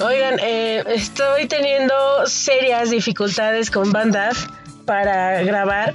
Oigan, 0.00 0.38
eh, 0.42 0.82
estoy 0.94 1.46
teniendo 1.46 1.94
serias 2.26 2.88
dificultades 2.88 3.70
con 3.70 3.92
Bandaf 3.92 4.46
para 4.86 5.42
grabar. 5.42 5.92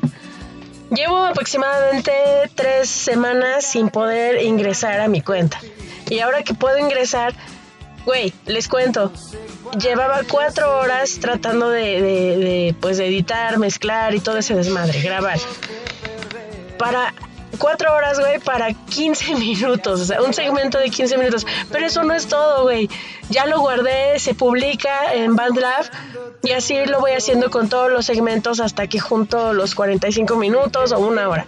Llevo 0.91 1.17
aproximadamente 1.25 2.11
tres 2.53 2.87
semanas 2.87 3.65
sin 3.65 3.89
poder 3.89 4.43
ingresar 4.43 4.99
a 4.99 5.07
mi 5.07 5.21
cuenta. 5.21 5.59
Y 6.07 6.19
ahora 6.19 6.43
que 6.43 6.53
puedo 6.53 6.77
ingresar, 6.77 7.33
güey, 8.05 8.31
les 8.45 8.67
cuento. 8.67 9.11
Llevaba 9.81 10.21
cuatro 10.29 10.77
horas 10.77 11.17
tratando 11.19 11.69
de, 11.71 11.99
de, 12.01 12.37
de, 12.37 12.75
pues, 12.79 12.97
de 12.97 13.07
editar, 13.07 13.57
mezclar 13.57 14.13
y 14.13 14.19
todo 14.19 14.37
ese 14.37 14.53
desmadre, 14.53 15.01
grabar. 15.01 15.39
Para 16.77 17.11
cuatro 17.57 17.93
horas, 17.93 18.19
güey, 18.19 18.39
para 18.39 18.73
15 18.73 19.35
minutos, 19.35 20.01
o 20.01 20.05
sea, 20.05 20.21
un 20.21 20.33
segmento 20.33 20.77
de 20.77 20.89
15 20.89 21.17
minutos. 21.17 21.45
Pero 21.71 21.85
eso 21.85 22.03
no 22.03 22.13
es 22.13 22.27
todo, 22.27 22.63
güey. 22.63 22.89
Ya 23.29 23.45
lo 23.45 23.59
guardé, 23.59 24.19
se 24.19 24.35
publica 24.35 25.13
en 25.13 25.35
BandLab 25.35 25.89
y 26.43 26.51
así 26.51 26.85
lo 26.85 26.99
voy 26.99 27.11
haciendo 27.11 27.49
con 27.49 27.69
todos 27.69 27.91
los 27.91 28.05
segmentos 28.05 28.59
hasta 28.59 28.87
que 28.87 28.99
junto 28.99 29.53
los 29.53 29.73
45 29.75 30.35
minutos 30.35 30.91
o 30.91 30.99
una 30.99 31.27
hora. 31.27 31.45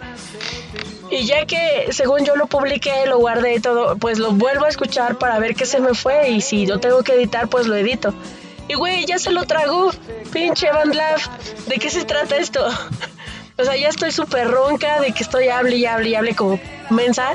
Y 1.10 1.24
ya 1.24 1.46
que 1.46 1.88
según 1.90 2.24
yo 2.24 2.36
lo 2.36 2.46
publiqué, 2.46 3.06
lo 3.06 3.18
guardé 3.18 3.54
y 3.54 3.60
todo, 3.60 3.96
pues 3.96 4.18
lo 4.18 4.32
vuelvo 4.32 4.66
a 4.66 4.68
escuchar 4.68 5.16
para 5.16 5.38
ver 5.38 5.54
qué 5.54 5.64
se 5.64 5.80
me 5.80 5.94
fue 5.94 6.30
y 6.30 6.40
si 6.42 6.66
lo 6.66 6.80
tengo 6.80 7.02
que 7.02 7.14
editar, 7.14 7.48
pues 7.48 7.66
lo 7.66 7.76
edito. 7.76 8.12
Y 8.68 8.74
güey, 8.74 9.06
ya 9.06 9.18
se 9.18 9.30
lo 9.30 9.44
tragó, 9.44 9.90
pinche 10.32 10.70
BandLab. 10.70 11.18
¿De 11.66 11.76
qué 11.78 11.88
se 11.88 12.04
trata 12.04 12.36
esto? 12.36 12.66
O 13.58 13.64
sea, 13.64 13.76
ya 13.76 13.88
estoy 13.88 14.12
súper 14.12 14.48
ronca 14.48 15.00
de 15.00 15.12
que 15.12 15.24
estoy 15.24 15.48
hable 15.48 15.76
y 15.76 15.84
hable 15.84 16.10
y 16.10 16.14
hable 16.14 16.34
como 16.36 16.60
mensa. 16.90 17.32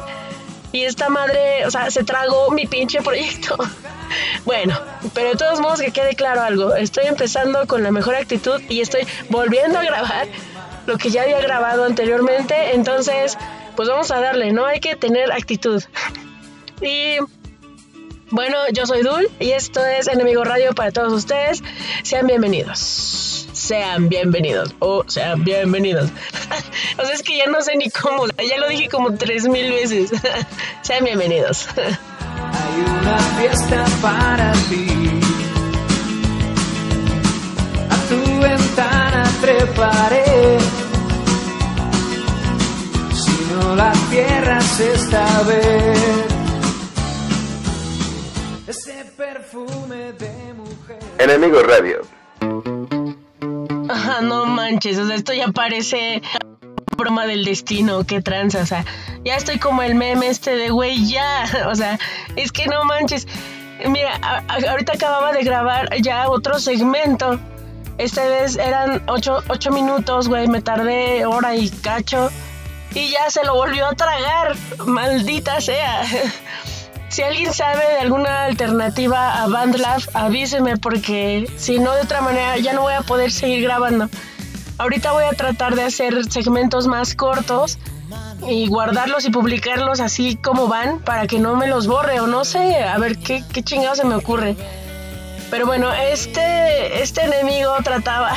Y 0.71 0.83
esta 0.83 1.09
madre, 1.09 1.65
o 1.65 1.71
sea, 1.71 1.91
se 1.91 2.03
tragó 2.03 2.49
mi 2.51 2.65
pinche 2.65 3.01
proyecto. 3.01 3.57
Bueno, 4.45 4.79
pero 5.15 5.29
de 5.29 5.35
todos 5.37 5.59
modos 5.59 5.81
que 5.81 5.91
quede 5.91 6.13
claro 6.15 6.41
algo. 6.41 6.75
Estoy 6.75 7.07
empezando 7.07 7.65
con 7.65 7.81
la 7.81 7.89
mejor 7.89 8.13
actitud 8.13 8.61
y 8.69 8.81
estoy 8.81 9.07
volviendo 9.29 9.79
a 9.79 9.83
grabar 9.83 10.27
lo 10.85 10.99
que 10.99 11.09
ya 11.09 11.23
había 11.23 11.41
grabado 11.41 11.85
anteriormente. 11.85 12.75
Entonces, 12.75 13.39
pues 13.75 13.89
vamos 13.89 14.11
a 14.11 14.19
darle, 14.19 14.51
¿no? 14.51 14.65
Hay 14.67 14.81
que 14.81 14.95
tener 14.95 15.31
actitud. 15.31 15.81
Y 16.79 17.17
bueno, 18.29 18.57
yo 18.71 18.85
soy 18.85 19.01
Dul 19.01 19.31
y 19.39 19.51
esto 19.51 19.83
es 19.83 20.07
Enemigo 20.07 20.43
Radio 20.43 20.75
para 20.75 20.91
todos 20.91 21.11
ustedes. 21.11 21.63
Sean 22.03 22.27
bienvenidos 22.27 23.42
sean 23.63 24.09
bienvenidos 24.09 24.75
o 24.79 25.05
sean 25.07 25.43
bienvenidos. 25.43 26.09
o 26.97 27.05
sea, 27.05 27.15
es 27.15 27.23
que 27.23 27.37
ya 27.37 27.45
no 27.47 27.61
sé 27.61 27.77
ni 27.77 27.89
cómo, 27.89 28.27
ya 28.27 28.57
lo 28.57 28.67
dije 28.67 28.89
como 28.89 29.15
tres 29.15 29.47
mil 29.47 29.71
veces. 29.71 30.11
sean 30.81 31.05
bienvenidos. 31.05 31.67
Hay 31.77 32.81
una 32.81 33.17
fiesta 33.39 33.85
para 34.01 34.51
ti. 34.69 34.87
A 37.89 37.95
tu 38.09 38.41
ventana 38.41 39.31
treparé. 39.39 40.57
Si 43.15 43.53
no 43.53 43.75
la 43.77 43.93
tierra 44.11 44.59
se 44.59 44.93
está 44.93 45.43
ver. 45.43 45.97
Ese 48.67 49.05
perfume 49.15 50.11
de 50.13 50.53
mujer. 50.53 50.99
Enemigo 51.17 51.61
Radio 51.63 52.01
no 54.21 54.45
manches, 54.45 54.97
o 54.97 55.07
sea, 55.07 55.15
esto 55.15 55.33
ya 55.33 55.47
parece 55.49 56.21
broma 56.97 57.25
del 57.25 57.43
destino, 57.43 58.03
qué 58.03 58.21
tranza, 58.21 58.61
o 58.61 58.65
sea, 58.65 58.85
ya 59.25 59.35
estoy 59.35 59.59
como 59.59 59.81
el 59.81 59.95
meme 59.95 60.27
este 60.27 60.55
de 60.55 60.69
güey, 60.69 61.07
ya, 61.07 61.45
o 61.67 61.75
sea, 61.75 61.99
es 62.35 62.51
que 62.51 62.67
no 62.67 62.83
manches. 62.85 63.27
Mira, 63.87 64.15
ahorita 64.69 64.93
acababa 64.93 65.33
de 65.33 65.43
grabar 65.43 65.89
ya 66.01 66.29
otro 66.29 66.59
segmento. 66.59 67.39
Esta 67.97 68.25
vez 68.27 68.55
eran 68.55 69.03
ocho, 69.07 69.43
ocho 69.49 69.71
minutos, 69.71 70.29
güey, 70.29 70.47
me 70.47 70.61
tardé 70.61 71.25
hora 71.25 71.55
y 71.55 71.69
cacho. 71.69 72.29
Y 72.95 73.09
ya 73.09 73.29
se 73.29 73.43
lo 73.43 73.55
volvió 73.55 73.87
a 73.87 73.95
tragar, 73.95 74.55
maldita 74.85 75.59
sea. 75.59 76.03
Si 77.13 77.21
alguien 77.21 77.53
sabe 77.53 77.83
de 77.91 77.99
alguna 77.99 78.45
alternativa 78.45 79.43
a 79.43 79.47
BandLab, 79.47 80.01
avíseme 80.15 80.77
porque 80.77 81.47
si 81.57 81.77
no 81.77 81.93
de 81.93 82.01
otra 82.01 82.21
manera 82.21 82.57
ya 82.57 82.73
no 82.73 82.81
voy 82.81 82.95
a 82.95 83.01
poder 83.03 83.31
seguir 83.31 83.61
grabando. 83.61 84.09
Ahorita 84.79 85.11
voy 85.11 85.25
a 85.25 85.29
tratar 85.29 85.75
de 85.75 85.83
hacer 85.83 86.25
segmentos 86.31 86.87
más 86.87 87.13
cortos 87.13 87.77
y 88.47 88.65
guardarlos 88.65 89.25
y 89.25 89.29
publicarlos 89.29 89.99
así 89.99 90.37
como 90.37 90.67
van 90.67 91.01
para 91.01 91.27
que 91.27 91.37
no 91.37 91.55
me 91.55 91.67
los 91.67 91.85
borre 91.85 92.19
o 92.19 92.25
no 92.25 92.45
sé, 92.45 92.83
a 92.83 92.97
ver 92.97 93.19
qué, 93.19 93.43
qué 93.53 93.61
chingado 93.61 93.93
se 93.93 94.05
me 94.05 94.15
ocurre. 94.15 94.55
Pero 95.51 95.67
bueno, 95.67 95.93
este, 95.93 97.03
este 97.03 97.25
enemigo 97.25 97.75
trataba, 97.83 98.33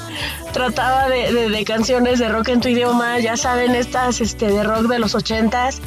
trataba 0.54 1.10
de, 1.10 1.50
de, 1.50 1.64
canciones 1.66 2.20
de 2.20 2.30
rock 2.30 2.48
en 2.48 2.62
tu 2.62 2.68
idioma, 2.68 3.18
ya 3.18 3.36
saben, 3.36 3.74
estas 3.74 4.22
este, 4.22 4.46
de 4.50 4.64
rock 4.64 4.84
de 4.84 4.98
los 4.98 5.14
ochentas, 5.14 5.82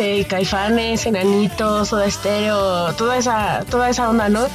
eh, 0.00 0.24
caifanes, 0.26 1.04
enanitos, 1.04 1.88
soda 1.88 2.06
estéreo, 2.06 2.94
toda 2.94 3.18
esa, 3.18 3.64
toda 3.70 3.90
esa 3.90 4.08
onda, 4.08 4.28
¿no? 4.28 4.46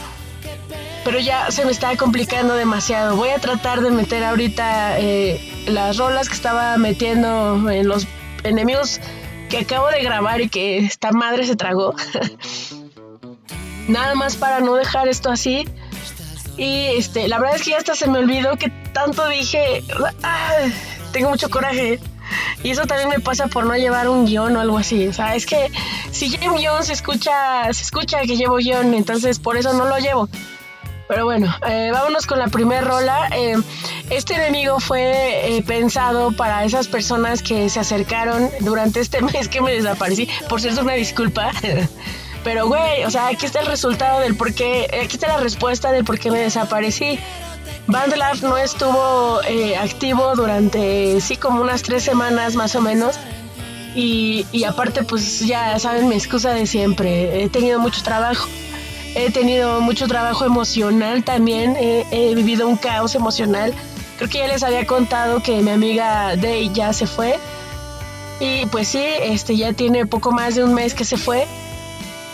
Pero 1.04 1.20
ya 1.20 1.52
se 1.52 1.66
me 1.66 1.72
está 1.72 1.96
complicando 1.98 2.56
demasiado. 2.56 3.16
Voy 3.16 3.30
a 3.30 3.38
tratar 3.38 3.82
de 3.82 3.92
meter 3.92 4.24
ahorita 4.24 5.00
eh, 5.00 5.40
las 5.68 5.98
rolas 5.98 6.30
que 6.30 6.34
estaba 6.34 6.78
metiendo 6.78 7.70
en 7.70 7.88
los 7.88 8.08
enemigos 8.44 9.00
que 9.50 9.60
acabo 9.60 9.88
de 9.90 10.02
grabar 10.02 10.42
y 10.42 10.50
que 10.50 10.80
esta 10.80 11.12
madre 11.12 11.46
se 11.46 11.56
tragó. 11.56 11.94
Nada 13.88 14.16
más 14.16 14.36
para 14.36 14.62
no 14.62 14.74
dejar 14.74 15.08
esto 15.08 15.30
así. 15.30 15.68
Y 16.58 16.88
este, 16.98 17.28
la 17.28 17.38
verdad 17.38 17.58
es 17.58 17.64
que 17.64 17.72
ya 17.72 17.78
hasta 17.78 17.94
se 17.94 18.08
me 18.08 18.18
olvidó 18.18 18.58
que 18.58 18.70
tanto 18.94 19.28
dije. 19.28 19.84
tengo 21.12 21.30
mucho 21.30 21.52
coraje. 21.52 22.00
Y 22.64 22.72
eso 22.72 22.86
también 22.86 23.10
me 23.10 23.20
pasa 23.20 23.48
por 23.48 23.66
no 23.66 23.76
llevar 23.76 24.10
un 24.10 24.26
guion 24.26 24.56
o 24.56 24.60
algo 24.60 24.78
así. 24.78 25.08
O 25.08 25.14
sea, 25.14 25.36
es 25.36 25.46
que 25.46 25.72
si 26.12 26.30
llevo 26.30 26.56
un 26.56 26.62
guion 26.62 26.84
se 26.84 26.94
escucha, 26.94 27.72
se 27.74 27.84
escucha 27.84 28.22
que 28.22 28.36
llevo 28.36 28.56
guion, 28.58 28.94
entonces 28.94 29.40
por 29.40 29.58
eso 29.58 29.74
no 29.74 29.86
lo 29.86 29.98
llevo. 30.00 30.30
Pero 31.08 31.26
bueno, 31.26 31.54
eh, 31.68 31.92
vámonos 31.94 32.26
con 32.26 32.40
la 32.40 32.48
primera 32.48 32.82
rola. 32.82 33.30
Eh, 33.32 33.56
este 34.10 34.36
enemigo 34.36 34.80
fue 34.80 35.58
eh, 35.58 35.64
pensado 35.64 36.32
para 36.32 36.64
esas 36.66 36.88
personas 36.88 37.44
que 37.44 37.70
se 37.70 37.80
acercaron 37.80 38.50
durante 38.62 39.00
este 39.00 39.22
mes 39.34 39.48
que 39.48 39.62
me 39.62 39.74
desaparecí. 39.74 40.28
Por 40.50 40.62
cierto, 40.62 40.82
una 40.82 40.94
disculpa. 40.94 41.52
Pero, 42.44 42.68
güey, 42.68 43.04
o 43.06 43.10
sea, 43.10 43.28
aquí 43.28 43.46
está 43.46 43.60
el 43.62 43.66
resultado 43.66 44.20
del 44.20 44.36
por 44.36 44.54
qué, 44.54 44.86
aquí 45.04 45.16
está 45.16 45.28
la 45.28 45.38
respuesta 45.38 45.92
del 45.92 46.06
por 46.06 46.20
qué 46.20 46.30
me 46.30 46.40
desaparecí. 46.40 47.20
BandLab 47.88 48.42
no 48.42 48.58
estuvo 48.58 49.42
eh, 49.44 49.78
activo 49.78 50.36
durante, 50.36 51.22
sí, 51.22 51.38
como 51.38 51.62
unas 51.62 51.84
tres 51.84 52.04
semanas 52.04 52.56
más 52.56 52.76
o 52.76 52.82
menos. 52.82 53.20
Y, 53.96 54.64
aparte, 54.68 55.04
pues 55.04 55.40
ya 55.40 55.80
saben 55.80 56.10
mi 56.10 56.16
excusa 56.16 56.52
de 56.52 56.68
siempre. 56.68 57.44
He 57.44 57.50
tenido 57.50 57.80
mucho 57.80 58.04
trabajo. 58.04 58.50
He 59.16 59.32
tenido 59.32 59.80
mucho 59.80 60.08
trabajo 60.08 60.44
emocional 60.44 61.24
también. 61.24 61.78
He, 61.78 62.06
he 62.12 62.36
vivido 62.36 62.68
un 62.68 62.76
caos 62.76 63.16
emocional. 63.16 63.74
Creo 64.18 64.30
que 64.30 64.40
ya 64.40 64.48
les 64.48 64.64
había 64.64 64.86
contado 64.86 65.42
que 65.42 65.62
mi 65.62 65.72
amiga 65.72 66.36
Day 66.36 66.70
ya 66.74 66.92
se 66.92 67.08
fue. 67.08 67.40
Y 68.42 68.66
pues 68.66 68.90
sí, 68.90 69.04
este 69.22 69.56
ya 69.56 69.72
tiene 69.72 70.06
poco 70.06 70.34
más 70.34 70.56
de 70.56 70.66
un 70.66 70.74
mes 70.74 70.94
que 70.94 71.06
se 71.06 71.16
fue. 71.16 71.48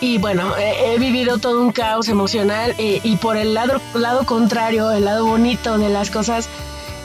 Y 0.02 0.18
bueno, 0.18 0.54
he, 0.58 0.98
vivido 0.98 1.38
todo 1.38 1.62
un 1.62 1.72
caos 1.72 2.10
emocional 2.10 2.74
y, 2.78 3.16
por 3.18 3.38
el 3.38 3.54
lado, 3.54 3.80
lado 3.94 4.26
contrario, 4.26 4.92
el 4.92 5.06
lado 5.06 5.28
bonito 5.28 5.78
de 5.78 5.90
las 5.90 6.10
cosas, 6.10 6.50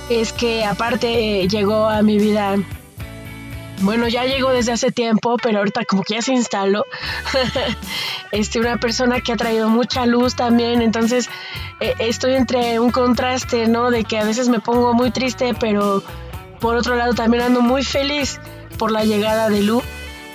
es 0.09 0.33
que 0.33 0.65
aparte 0.65 1.47
llegó 1.47 1.89
a 1.89 2.03
mi 2.03 2.19
vida 2.19 2.57
bueno, 3.83 4.09
ya 4.09 4.25
llegó 4.25 4.51
desde 4.51 4.73
hace 4.73 4.91
tiempo, 4.91 5.37
pero 5.43 5.59
ahorita 5.59 5.85
como 5.85 6.03
que 6.03 6.15
ya 6.15 6.23
se 6.23 6.33
instaló. 6.33 6.85
este, 8.33 8.59
una 8.59 8.79
persona 8.79 9.21
que 9.21 9.33
ha 9.33 9.37
traído 9.37 9.69
mucha 9.69 10.07
luz 10.07 10.35
también. 10.35 10.81
Entonces, 10.81 11.29
eh, 11.81 11.95
estoy 11.99 12.35
entre 12.35 12.81
un 12.81 12.91
contraste, 12.91 13.67
¿no? 13.69 13.91
De 13.91 14.05
que 14.05 14.19
a 14.19 14.25
veces 14.25 14.49
me 14.49 14.61
pongo 14.61 14.95
muy 14.95 15.11
triste, 15.11 15.55
pero 15.61 16.03
por 16.59 16.77
otro 16.77 16.97
lado 16.97 17.13
también 17.13 17.43
ando 17.43 17.61
muy 17.61 17.85
feliz 17.85 18.41
por 18.79 18.91
la 18.91 19.05
llegada 19.05 19.51
de 19.51 19.63
Lu. 19.63 19.83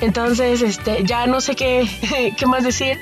Entonces, 0.02 0.62
este, 0.64 1.04
ya 1.04 1.28
no 1.28 1.42
sé 1.42 1.56
qué, 1.56 2.34
qué 2.38 2.46
más 2.46 2.64
decir. 2.64 3.00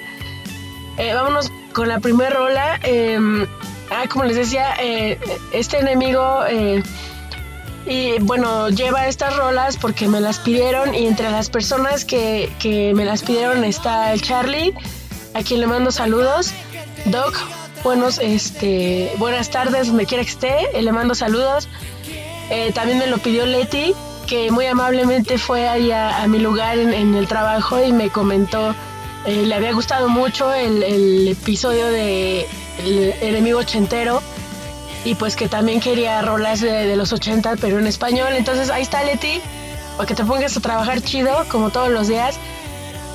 Eh, 0.98 1.14
vámonos 1.14 1.50
con 1.74 1.88
la 1.88 2.00
primera 2.00 2.30
rola. 2.30 2.80
Em, 2.84 3.48
ah, 3.90 4.04
como 4.10 4.26
les 4.26 4.36
decía, 4.36 4.74
eh, 4.82 5.18
este 5.54 5.80
enemigo, 5.80 6.44
eh, 6.48 6.84
y 7.86 8.20
bueno, 8.20 8.70
lleva 8.70 9.08
estas 9.08 9.36
rolas 9.38 9.78
porque 9.78 10.10
me 10.10 10.20
las 10.20 10.40
pidieron 10.40 10.94
y 10.94 11.08
entre 11.08 11.32
las 11.32 11.50
personas 11.50 12.04
que, 12.04 12.52
que 12.60 12.94
me 12.94 13.06
las 13.06 13.24
pidieron 13.24 13.64
está 13.64 14.12
el 14.14 14.22
Charlie, 14.22 14.74
a 15.34 15.42
quien 15.42 15.62
le 15.62 15.68
mando 15.68 15.92
saludos. 15.92 16.52
Doc, 17.06 17.40
buenos, 17.82 18.20
este, 18.20 19.14
buenas 19.18 19.50
tardes, 19.50 19.88
donde 19.88 20.06
quiera 20.06 20.24
que 20.26 20.30
esté, 20.30 20.82
le 20.82 20.92
mando 20.92 21.16
saludos. 21.16 21.70
también 22.74 23.00
me 23.00 23.08
lo 23.08 23.20
pidió 23.20 23.46
Leti 23.46 23.96
que 24.30 24.52
muy 24.52 24.68
amablemente 24.68 25.40
fue 25.40 25.68
ahí 25.68 25.92
a, 25.92 26.24
mi 26.28 26.38
lugar 26.38 26.78
en, 26.78 27.16
el 27.16 27.28
trabajo 27.28 27.84
y 27.84 27.92
me 27.92 28.12
comentó 28.12 28.76
eh, 29.26 29.44
le 29.46 29.56
había 29.56 29.74
gustado 29.74 30.08
mucho 30.08 30.54
el, 30.54 31.28
episodio 31.28 31.88
de 31.88 32.46
el 32.86 33.14
enemigo 33.22 33.60
ochentero 33.60 34.22
y 35.04 35.16
pues 35.16 35.36
que 35.36 35.48
también 35.48 35.80
quería 35.80 36.22
rolas 36.22 36.62
de, 36.62 36.96
los 36.96 37.12
80 37.12 37.56
pero 37.60 37.80
en 37.80 37.88
español. 37.88 38.34
Entonces 38.34 38.70
ahí 38.70 38.84
está 38.84 39.04
Leti, 39.04 39.42
para 39.98 40.08
que 40.08 40.14
te 40.14 40.24
pongas 40.24 40.56
a 40.56 40.60
trabajar 40.60 41.02
chido 41.02 41.46
como 41.50 41.72
todos 41.72 41.90
los 41.90 42.08
días. 42.08 42.38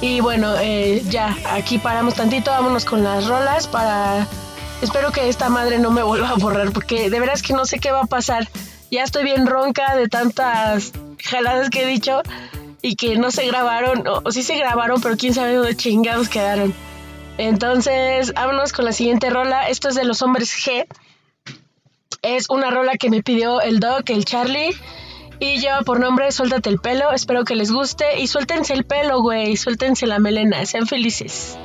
Y 0.00 0.20
bueno, 0.20 0.54
eh, 0.60 1.02
ya, 1.08 1.36
aquí 1.52 1.78
paramos 1.78 2.14
tantito, 2.14 2.50
vámonos 2.50 2.84
con 2.84 3.04
las 3.04 3.26
rolas 3.26 3.68
para... 3.68 4.26
Espero 4.82 5.12
que 5.12 5.28
esta 5.28 5.48
madre 5.48 5.78
no 5.78 5.90
me 5.92 6.02
vuelva 6.02 6.30
a 6.30 6.34
borrar 6.34 6.72
porque 6.72 7.08
de 7.08 7.20
veras 7.20 7.42
que 7.42 7.52
no 7.52 7.64
sé 7.64 7.78
qué 7.78 7.92
va 7.92 8.00
a 8.00 8.06
pasar. 8.06 8.48
Ya 8.90 9.02
estoy 9.02 9.24
bien 9.24 9.46
ronca 9.46 9.96
de 9.96 10.08
tantas 10.08 10.92
jaladas 11.22 11.70
que 11.70 11.82
he 11.82 11.86
dicho 11.86 12.22
y 12.82 12.96
que 12.96 13.16
no 13.16 13.30
se 13.30 13.46
grabaron, 13.46 14.06
o, 14.06 14.30
sí 14.30 14.42
se 14.42 14.56
grabaron, 14.56 15.00
pero 15.00 15.16
quién 15.16 15.34
sabe 15.34 15.54
dónde 15.54 15.74
chingados 15.74 16.28
quedaron. 16.28 16.74
Entonces, 17.38 18.32
vámonos 18.34 18.72
con 18.72 18.84
la 18.84 18.92
siguiente 18.92 19.30
rola. 19.30 19.68
Esto 19.68 19.88
es 19.88 19.94
de 19.94 20.04
los 20.04 20.22
hombres 20.22 20.54
G. 20.54 20.86
Es 22.22 22.48
una 22.48 22.70
rola 22.70 22.92
que 22.98 23.10
me 23.10 23.22
pidió 23.22 23.60
el 23.60 23.80
Doc, 23.80 24.10
el 24.10 24.24
Charlie. 24.24 24.70
Y 25.40 25.58
lleva 25.58 25.80
por 25.80 25.98
nombre 25.98 26.30
Suéltate 26.30 26.70
el 26.70 26.78
pelo. 26.78 27.10
Espero 27.12 27.44
que 27.44 27.56
les 27.56 27.72
guste. 27.72 28.20
Y 28.20 28.28
suéltense 28.28 28.72
el 28.72 28.84
pelo, 28.84 29.20
güey. 29.20 29.56
Suéltense 29.56 30.06
la 30.06 30.20
melena. 30.20 30.64
Sean 30.64 30.86
felices. 30.86 31.58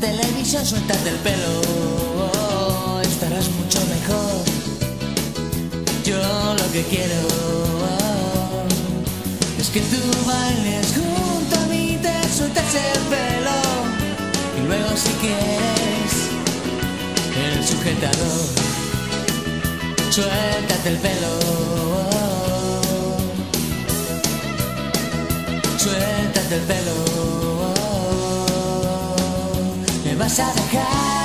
Televisión. 0.00 0.64
Suéltate 0.64 1.08
el 1.10 1.16
pelo. 1.16 3.00
Estarás 3.02 3.48
mucho 3.50 3.78
mejor 3.86 4.60
yo 6.10 6.54
lo 6.54 6.72
que 6.72 6.82
quiero 6.84 7.20
es 9.58 9.68
que 9.68 9.80
tú 9.80 10.00
bailes 10.26 10.86
junto 10.96 11.56
a 11.56 11.66
mí, 11.66 11.98
te 12.02 12.28
sueltas 12.36 12.74
el 12.74 13.00
pelo 13.14 13.58
y 14.58 14.66
luego 14.66 14.96
si 14.96 15.12
quieres 15.22 16.12
el 17.44 17.64
sujetador, 17.64 18.46
suéltate 20.10 20.88
el 20.88 20.98
pelo, 20.98 21.32
suéltate 25.78 26.54
el 26.56 26.62
pelo, 26.62 27.49
vas 30.20 30.38
a 30.38 30.52
dejar 30.52 31.19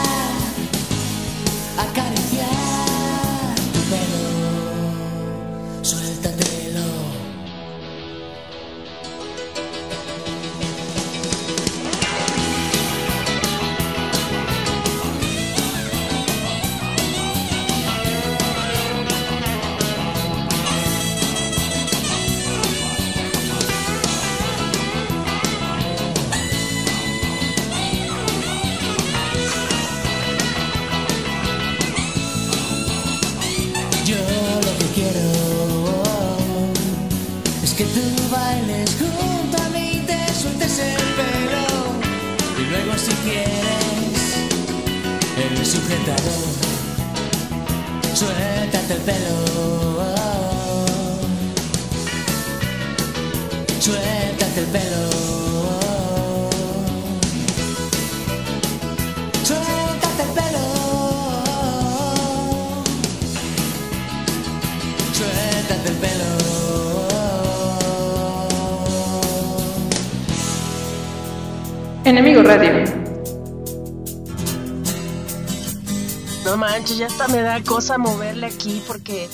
ya 76.93 77.07
hasta 77.07 77.27
me 77.27 77.41
da 77.41 77.63
cosa 77.63 77.97
moverle 77.97 78.45
aquí 78.47 78.83
porque 78.85 79.29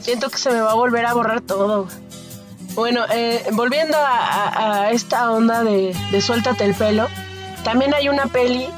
siento 0.00 0.30
que 0.30 0.38
se 0.38 0.50
me 0.50 0.60
va 0.60 0.72
a 0.72 0.74
volver 0.74 1.06
a 1.06 1.14
borrar 1.14 1.40
todo. 1.40 1.88
Bueno, 2.74 3.04
eh, 3.10 3.44
volviendo 3.52 3.96
a, 3.98 4.90
esta 4.92 5.30
onda 5.30 5.62
de, 5.62 5.94
Suéltate 6.20 6.64
el 6.64 6.74
pelo, 6.74 7.08
también 7.64 7.92
hay 7.92 8.08
una 8.08 8.26
peli 8.26 8.68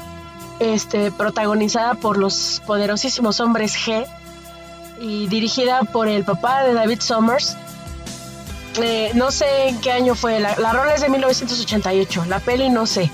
este, 0.59 1.11
protagonizada 1.11 1.93
por 1.93 2.17
los 2.17 2.61
poderosísimos 2.65 3.39
hombres 3.39 3.75
G 3.77 4.05
y 4.99 5.27
dirigida 5.27 5.81
por 5.83 6.07
el 6.07 6.25
papá 6.25 6.63
de 6.63 6.73
David 6.73 6.99
Summers. 7.01 7.55
Eh, 8.81 9.11
no 9.13 9.31
sé 9.31 9.69
en 9.69 9.79
qué 9.79 9.91
año 9.93 10.15
fue, 10.15 10.39
la, 10.41 10.57
la 10.57 10.73
rola 10.73 10.95
es 10.95 11.01
de 11.01 11.09
1988, 11.09 12.25
la 12.27 12.39
peli 12.39 12.69
no 12.69 12.85
sé, 12.85 13.09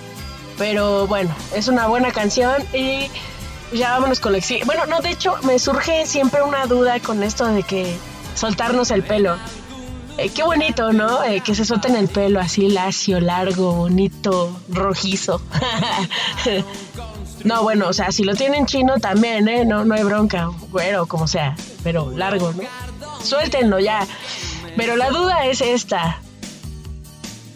pero 0.57 1.05
bueno, 1.05 1.35
es 1.53 1.67
una 1.67 1.85
buena 1.85 2.11
canción 2.11 2.63
y 2.73 3.11
ya 3.73 3.91
vámonos 3.91 4.19
con 4.19 4.33
la 4.33 4.39
Bueno, 4.65 4.85
no, 4.85 4.99
de 5.01 5.11
hecho, 5.11 5.35
me 5.43 5.57
surge 5.59 6.05
siempre 6.05 6.41
una 6.41 6.65
duda 6.65 6.99
con 6.99 7.23
esto 7.23 7.45
de 7.47 7.63
que 7.63 7.95
soltarnos 8.35 8.91
el 8.91 9.03
pelo. 9.03 9.37
Eh, 10.17 10.29
qué 10.29 10.43
bonito, 10.43 10.91
¿no? 10.91 11.23
Eh, 11.23 11.41
que 11.41 11.55
se 11.55 11.63
suelten 11.65 11.95
el 11.95 12.09
pelo 12.09 12.39
así 12.39 12.67
lacio, 12.69 13.19
largo, 13.21 13.73
bonito, 13.73 14.59
rojizo. 14.69 15.41
no, 17.45 17.63
bueno, 17.63 17.87
o 17.87 17.93
sea, 17.93 18.11
si 18.11 18.23
lo 18.23 18.35
tienen 18.35 18.65
chino 18.65 18.99
también, 18.99 19.47
¿eh? 19.47 19.63
No, 19.65 19.85
no 19.85 19.95
hay 19.95 20.03
bronca, 20.03 20.49
güero, 20.69 21.05
como 21.05 21.27
sea, 21.27 21.55
pero 21.83 22.11
largo, 22.11 22.51
¿no? 22.53 22.63
Suéltenlo 23.23 23.79
ya. 23.79 24.05
Pero 24.75 24.95
la 24.95 25.09
duda 25.09 25.45
es 25.45 25.61
esta. 25.61 26.19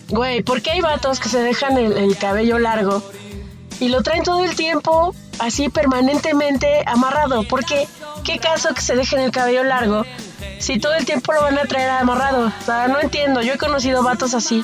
Güey, 0.10 0.44
¿por 0.44 0.62
qué 0.62 0.72
hay 0.72 0.82
vatos 0.82 1.20
que 1.20 1.30
se 1.30 1.40
dejan 1.40 1.78
el 1.78 2.16
cabello 2.18 2.60
largo 2.60 3.02
y 3.80 3.90
lo 3.90 4.04
traen 4.04 4.24
todo 4.24 4.44
el 4.44 4.56
tiempo 4.56 5.14
así 5.40 5.70
permanentemente 5.70 6.84
amarrado. 6.86 7.44
Porque, 7.48 7.88
¿qué 8.24 8.40
caso 8.40 8.74
que 8.74 8.82
se 8.82 8.96
dejen 8.96 9.20
el 9.20 9.32
cabello 9.32 9.64
largo 9.64 10.04
si 10.60 10.80
todo 10.80 10.94
el 10.94 11.06
tiempo 11.06 11.34
lo 11.34 11.42
van 11.42 11.58
a 11.58 11.64
traer 11.64 11.90
amarrado? 11.90 12.48
O 12.48 12.66
sea, 12.66 12.88
no 12.88 13.00
entiendo. 13.00 13.42
Yo 13.42 13.54
he 13.54 13.58
conocido 13.58 14.04
vatos 14.04 14.34
así 14.34 14.64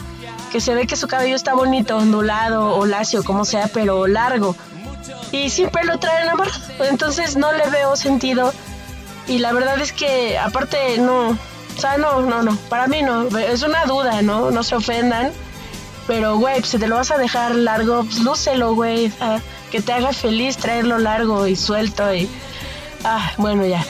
que 0.51 0.60
se 0.60 0.75
ve 0.75 0.86
que 0.86 0.98
su 0.98 1.08
cabello 1.08 1.36
está 1.36 1.54
bonito, 1.54 1.98
ondulado 1.98 2.75
o 2.75 2.86
lacio, 2.86 3.24
como 3.24 3.46
sea, 3.46 3.70
pero 3.74 4.06
largo. 4.06 4.56
Y 5.32 5.50
siempre 5.50 5.86
lo 5.86 5.98
traen 5.98 6.28
amarrado, 6.28 6.60
entonces 6.90 7.38
no 7.38 7.54
le 7.54 7.70
veo 7.70 7.96
sentido. 7.96 8.54
Y 9.28 9.40
la 9.40 9.54
verdad 9.54 9.80
es 9.80 9.94
que 9.94 10.38
aparte 10.38 10.98
no, 10.98 11.30
o 11.30 11.80
sea, 11.80 11.98
no, 11.98 12.22
no, 12.22 12.44
no, 12.44 12.56
para 12.70 12.88
mí 12.88 13.01
no, 13.01 13.28
es 13.38 13.63
una 13.63 13.86
duda, 13.86 14.22
¿no? 14.22 14.51
No 14.51 14.63
se 14.63 14.75
ofendan. 14.75 15.32
Pero, 16.08 16.38
güey, 16.38 16.60
pues, 16.60 16.72
si 16.72 16.78
te 16.78 16.88
lo 16.88 16.98
vas 16.98 17.12
a 17.12 17.18
dejar 17.18 17.56
largo, 17.56 18.04
pues 18.04 18.20
lúcelo, 18.20 18.75
güey. 18.75 19.12
Que 19.72 19.82
te 19.82 19.94
haga 19.94 20.13
feliz 20.13 20.58
traerlo 20.58 21.00
largo 21.00 21.48
y 21.48 21.56
suelto 21.56 22.13
y... 22.13 22.30
Ah, 23.04 23.32
bueno, 23.38 23.66
ya. 23.66 23.84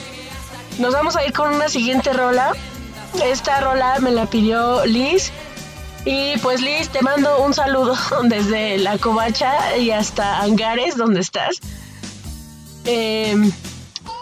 Nos 0.79 0.93
vamos 0.93 1.15
a 1.15 1.25
ir 1.25 1.33
con 1.33 1.53
una 1.53 1.67
siguiente 1.67 2.13
rola. 2.13 2.53
Esta 3.25 3.59
rola 3.59 3.99
me 3.99 4.11
la 4.11 4.27
pidió 4.27 4.85
Liz. 4.85 5.31
Y 6.05 6.37
pues 6.37 6.61
Liz, 6.61 6.89
te 6.89 7.01
mando 7.01 7.43
un 7.43 7.53
saludo 7.53 7.95
desde 8.23 8.77
la 8.77 8.97
covacha 8.97 9.77
y 9.77 9.91
hasta 9.91 10.39
Angares, 10.39 10.95
donde 10.95 11.19
estás. 11.19 11.59
Em, 12.85 13.51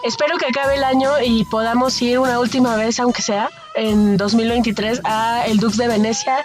espero 0.04 0.36
que 0.36 0.46
acabe 0.46 0.76
el 0.76 0.84
año 0.84 1.10
y 1.24 1.44
podamos 1.44 2.00
ir 2.02 2.18
una 2.18 2.40
última 2.40 2.76
vez, 2.76 2.98
aunque 3.00 3.22
sea, 3.22 3.48
en 3.76 4.16
2023 4.16 5.02
a 5.04 5.44
el 5.46 5.58
Dux 5.58 5.76
de 5.76 5.88
Venecia. 5.88 6.44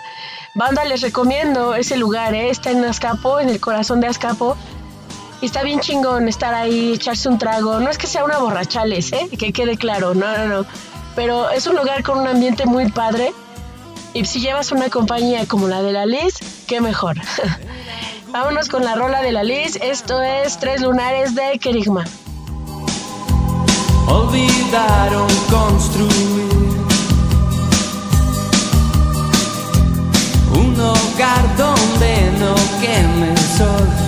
Banda, 0.53 0.85
les 0.85 1.01
recomiendo 1.01 1.75
ese 1.75 1.97
lugar, 1.97 2.33
¿eh? 2.33 2.49
está 2.49 2.71
en 2.71 2.85
Azcapo, 2.85 3.41
en 3.41 3.49
el 3.49 3.59
corazón 3.59 3.99
de 3.99 4.07
Azcapo. 4.07 4.55
Y 5.45 5.47
está 5.47 5.61
bien 5.61 5.79
chingón 5.79 6.27
estar 6.27 6.55
ahí, 6.55 6.93
echarse 6.93 7.29
un 7.29 7.37
trago. 7.37 7.79
No 7.79 7.91
es 7.91 7.99
que 7.99 8.07
sea 8.07 8.25
una 8.25 8.39
borrachales, 8.39 9.13
¿eh? 9.13 9.29
que 9.37 9.53
quede 9.53 9.77
claro, 9.77 10.15
no, 10.15 10.35
no, 10.35 10.47
no. 10.47 10.65
Pero 11.15 11.51
es 11.51 11.67
un 11.67 11.75
lugar 11.75 12.01
con 12.01 12.17
un 12.17 12.27
ambiente 12.27 12.65
muy 12.65 12.89
padre 12.89 13.31
y 14.15 14.25
si 14.25 14.39
llevas 14.39 14.71
una 14.71 14.89
compañía 14.89 15.45
como 15.45 15.67
la 15.67 15.83
de 15.83 15.91
la 15.91 16.07
Liz, 16.07 16.39
qué 16.65 16.81
mejor. 16.81 17.17
Vámonos 18.31 18.69
con 18.69 18.83
la 18.83 18.95
rola 18.95 19.21
de 19.21 19.33
la 19.33 19.43
Liz. 19.43 19.75
Esto 19.75 20.19
es 20.19 20.57
Tres 20.57 20.81
Lunares 20.81 21.35
de 21.35 21.59
Kerigma. 21.59 22.05
Olvidaron 24.07 25.27
construir 25.51 26.49
un 30.55 30.81
hogar 30.81 31.55
donde 31.55 32.31
no 32.39 32.55
queme 32.81 33.37
sol. 33.55 34.04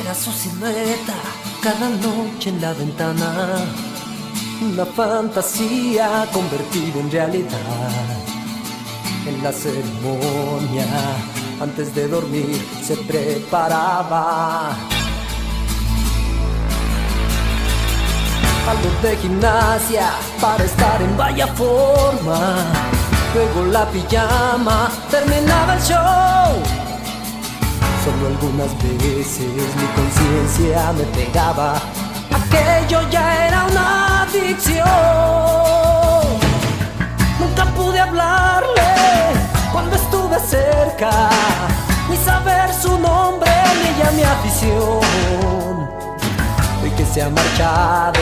Era 0.00 0.12
su 0.12 0.32
silueta 0.32 1.14
cada 1.62 1.88
noche 1.88 2.50
en 2.50 2.60
la 2.60 2.72
ventana, 2.72 3.64
una 4.60 4.84
fantasía 4.84 6.26
convertida 6.32 6.98
en 6.98 7.10
realidad. 7.12 8.18
En 9.24 9.40
la 9.40 9.52
ceremonia, 9.52 10.86
antes 11.60 11.94
de 11.94 12.08
dormir, 12.08 12.60
se 12.82 12.96
preparaba. 12.96 14.70
Algo 18.68 18.90
de 19.00 19.16
gimnasia 19.16 20.10
para 20.40 20.64
estar 20.64 21.02
en 21.02 21.16
vaya 21.16 21.46
forma. 21.54 22.56
Luego 23.32 23.70
la 23.70 23.88
pijama, 23.90 24.90
terminaba 25.08 25.76
el 25.76 25.82
show 25.82 26.84
Solo 28.04 28.26
algunas 28.26 28.70
veces 28.82 29.48
mi 29.48 29.86
conciencia 29.96 30.92
me 30.92 31.04
pegaba. 31.04 31.80
Aquello 32.34 33.00
ya 33.08 33.46
era 33.46 33.64
una 33.64 34.22
adicción. 34.24 34.84
Nunca 37.40 37.64
pude 37.74 37.98
hablarle 37.98 38.92
cuando 39.72 39.96
estuve 39.96 40.38
cerca, 40.38 41.30
ni 42.10 42.16
saber 42.18 42.74
su 42.74 42.98
nombre 42.98 43.50
ni 43.82 43.98
ya 43.98 44.10
mi 44.10 44.22
afición. 44.22 45.88
Hoy 46.82 46.90
que 46.98 47.06
se 47.06 47.22
ha 47.22 47.30
marchado, 47.30 48.20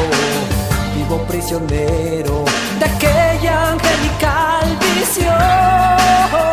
vivo 0.94 1.18
prisionero 1.26 2.44
de 2.78 2.84
aquella 2.84 3.72
angelical 3.72 4.78
visión. 4.80 6.51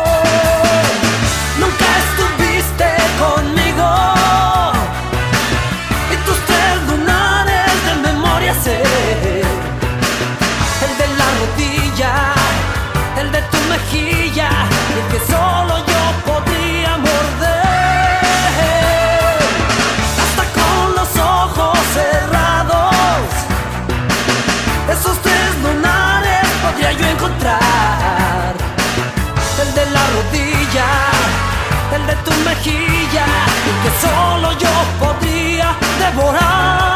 Que 33.82 33.90
solo 34.00 34.52
yo 34.58 34.68
podría 34.98 35.74
devorar. 35.98 36.90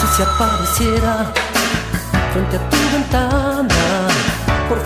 Si 0.00 0.06
se 0.16 0.22
apareciera 0.22 1.32
frente 2.32 2.56
a 2.56 2.70
tu 2.70 2.77
por 2.77 2.77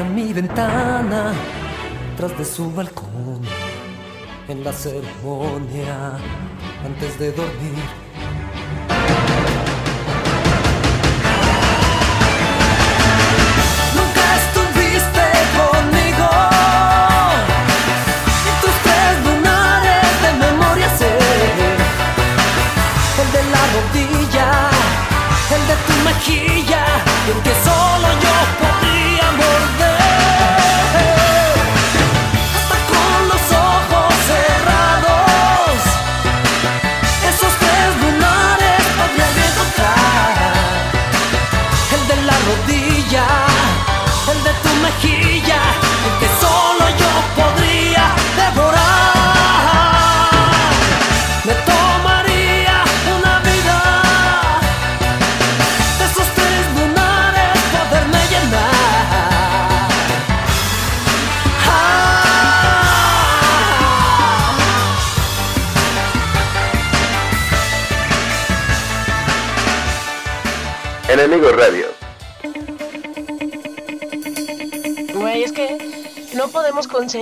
a 0.00 0.04
mi 0.04 0.32
ventana, 0.32 1.32
tras 2.16 2.36
de 2.38 2.44
su 2.44 2.72
balcón, 2.72 3.42
en 4.48 4.64
la 4.64 4.72
ceremonia, 4.72 6.12
antes 6.84 7.18
de 7.18 7.32
dormir. 7.32 7.84
Nunca 13.94 14.24
estuviste 14.42 15.24
conmigo. 15.58 16.28
Y 18.48 18.50
tus 18.62 18.76
tres 18.86 19.12
lunares 19.26 20.08
de 20.22 20.30
memoria 20.46 20.88
sé. 20.96 21.18
El 23.20 23.28
de 23.36 23.42
la 23.52 23.62
rodilla, 23.74 24.48
el 25.54 25.62
de 25.68 25.76
tu 25.86 25.94
mejilla, 26.08 26.71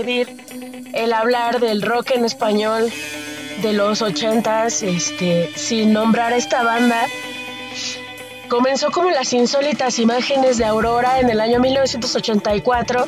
el 0.08 1.12
hablar 1.12 1.60
del 1.60 1.82
rock 1.82 2.12
en 2.12 2.24
español 2.24 2.90
de 3.62 3.72
los 3.72 4.02
ochentas, 4.02 4.82
este, 4.82 5.50
sin 5.54 5.92
nombrar 5.92 6.32
a 6.32 6.36
esta 6.36 6.62
banda. 6.62 7.06
Comenzó 8.48 8.90
como 8.90 9.10
las 9.10 9.32
insólitas 9.32 9.98
imágenes 9.98 10.58
de 10.58 10.64
Aurora 10.64 11.20
en 11.20 11.30
el 11.30 11.40
año 11.40 11.60
1984 11.60 13.06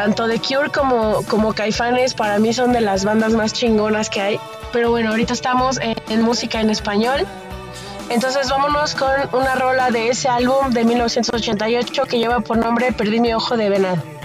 Tanto 0.00 0.26
The 0.26 0.38
Cure 0.38 0.70
como, 0.70 1.22
como 1.28 1.52
Caifanes 1.52 2.14
para 2.14 2.38
mí 2.38 2.54
son 2.54 2.72
de 2.72 2.80
las 2.80 3.04
bandas 3.04 3.34
más 3.34 3.52
chingonas 3.52 4.08
que 4.08 4.22
hay. 4.22 4.40
Pero 4.72 4.88
bueno, 4.88 5.10
ahorita 5.10 5.34
estamos 5.34 5.78
en 5.78 6.22
música 6.22 6.58
en 6.58 6.70
español. 6.70 7.26
Entonces 8.08 8.48
vámonos 8.48 8.94
con 8.94 9.10
una 9.32 9.56
rola 9.56 9.90
de 9.90 10.08
ese 10.08 10.30
álbum 10.30 10.70
de 10.70 10.86
1988 10.86 12.04
que 12.06 12.16
lleva 12.16 12.40
por 12.40 12.56
nombre 12.56 12.92
Perdí 12.92 13.20
mi 13.20 13.34
ojo 13.34 13.58
de 13.58 13.68
venado. 13.68 14.19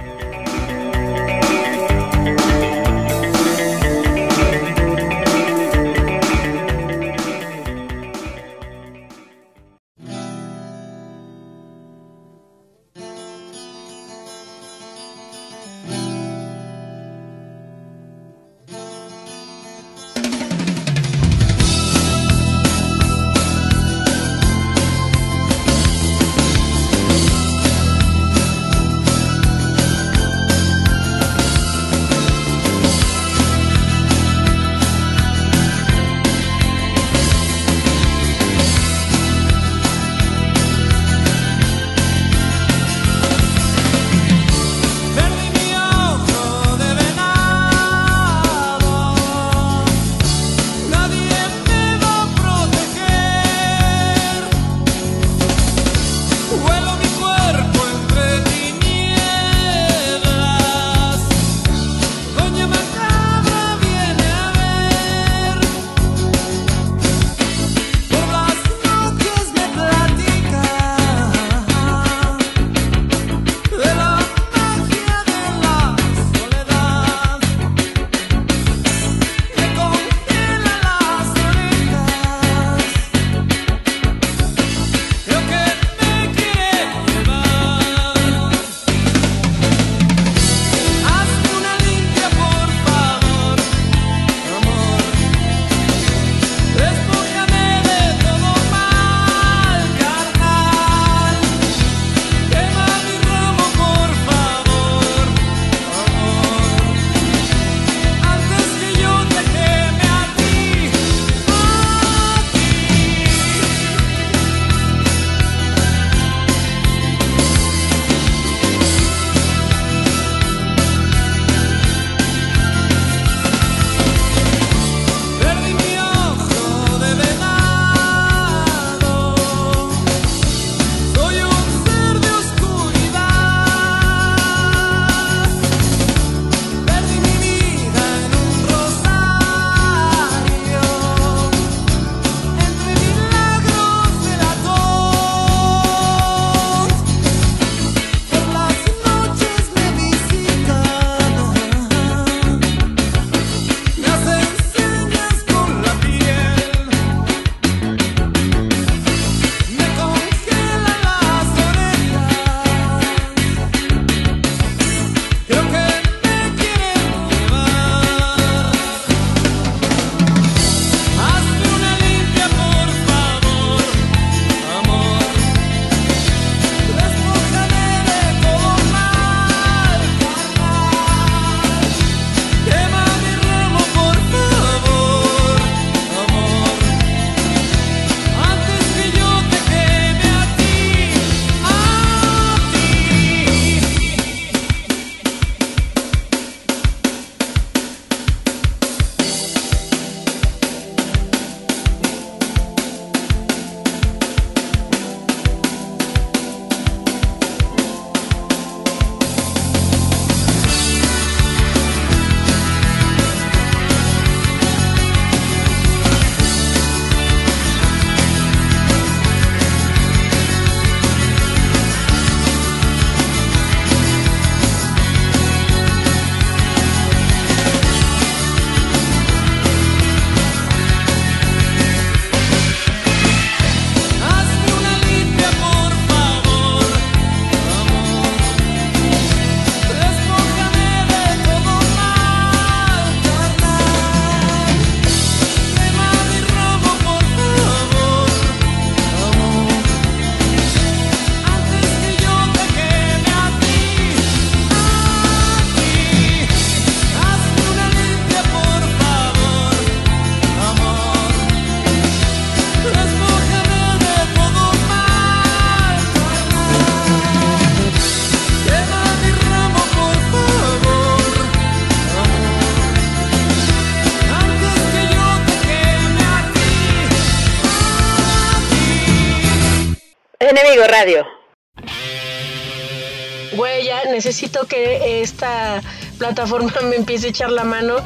Que 284.68 285.22
esta 285.22 285.82
plataforma 286.18 286.72
me 286.84 286.96
empiece 286.96 287.28
a 287.28 287.30
echar 287.30 287.52
la 287.52 287.64
mano. 287.64 287.98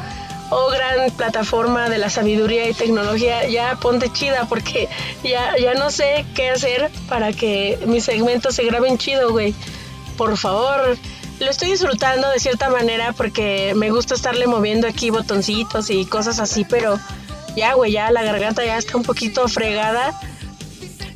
Oh, 0.52 0.72
gran 0.72 1.12
plataforma 1.12 1.90
de 1.90 2.00
la 2.00 2.10
sabiduría 2.10 2.68
y 2.68 2.74
tecnología, 2.74 3.48
ya 3.48 3.76
ponte 3.80 4.12
chida 4.12 4.46
porque 4.50 4.90
ya, 5.24 5.56
ya 5.58 5.76
no 5.76 5.92
sé 5.92 6.26
qué 6.34 6.50
hacer 6.50 6.90
para 7.08 7.32
que 7.34 7.78
mis 7.86 8.06
segmentos 8.06 8.56
se 8.56 8.64
graben 8.64 8.98
chido, 8.98 9.32
güey. 9.32 9.54
Por 10.18 10.36
favor, 10.38 10.98
lo 11.40 11.50
estoy 11.52 11.70
disfrutando 11.70 12.28
de 12.30 12.40
cierta 12.40 12.68
manera 12.70 13.14
porque 13.14 13.74
me 13.76 13.92
gusta 13.92 14.16
estarle 14.16 14.48
moviendo 14.48 14.88
aquí 14.88 15.12
botoncitos 15.12 15.92
y 15.92 16.06
cosas 16.06 16.40
así, 16.40 16.66
pero 16.66 17.00
ya, 17.56 17.76
güey, 17.76 17.92
ya 17.92 18.10
la 18.10 18.24
garganta 18.24 18.66
ya 18.66 18.78
está 18.78 18.98
un 18.98 19.04
poquito 19.04 19.48
fregada. 19.48 20.20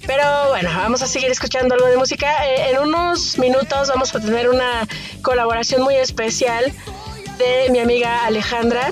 Pero 0.05 0.49
bueno, 0.49 0.69
vamos 0.75 1.01
a 1.01 1.07
seguir 1.07 1.31
escuchando 1.31 1.75
algo 1.75 1.87
de 1.87 1.97
música. 1.97 2.45
Eh, 2.45 2.71
en 2.71 2.79
unos 2.79 3.37
minutos 3.37 3.89
vamos 3.89 4.13
a 4.13 4.19
tener 4.19 4.49
una 4.49 4.87
colaboración 5.21 5.81
muy 5.81 5.95
especial 5.95 6.71
de 7.37 7.69
mi 7.71 7.79
amiga 7.79 8.25
Alejandra. 8.25 8.91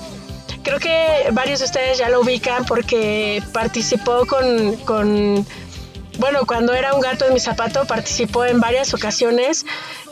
Creo 0.63 0.80
que 0.80 1.30
varios 1.32 1.60
de 1.60 1.65
ustedes 1.65 1.97
ya 1.97 2.10
lo 2.10 2.21
ubican 2.21 2.65
porque 2.65 3.43
participó 3.52 4.26
con, 4.26 4.76
con 4.78 5.45
bueno, 6.17 6.45
cuando 6.45 6.74
era 6.74 6.93
un 6.93 7.02
gato 7.02 7.26
en 7.26 7.34
mi 7.34 7.39
zapato, 7.39 7.86
participó 7.86 8.45
en 8.45 8.60
varias 8.60 8.93
ocasiones 8.93 9.65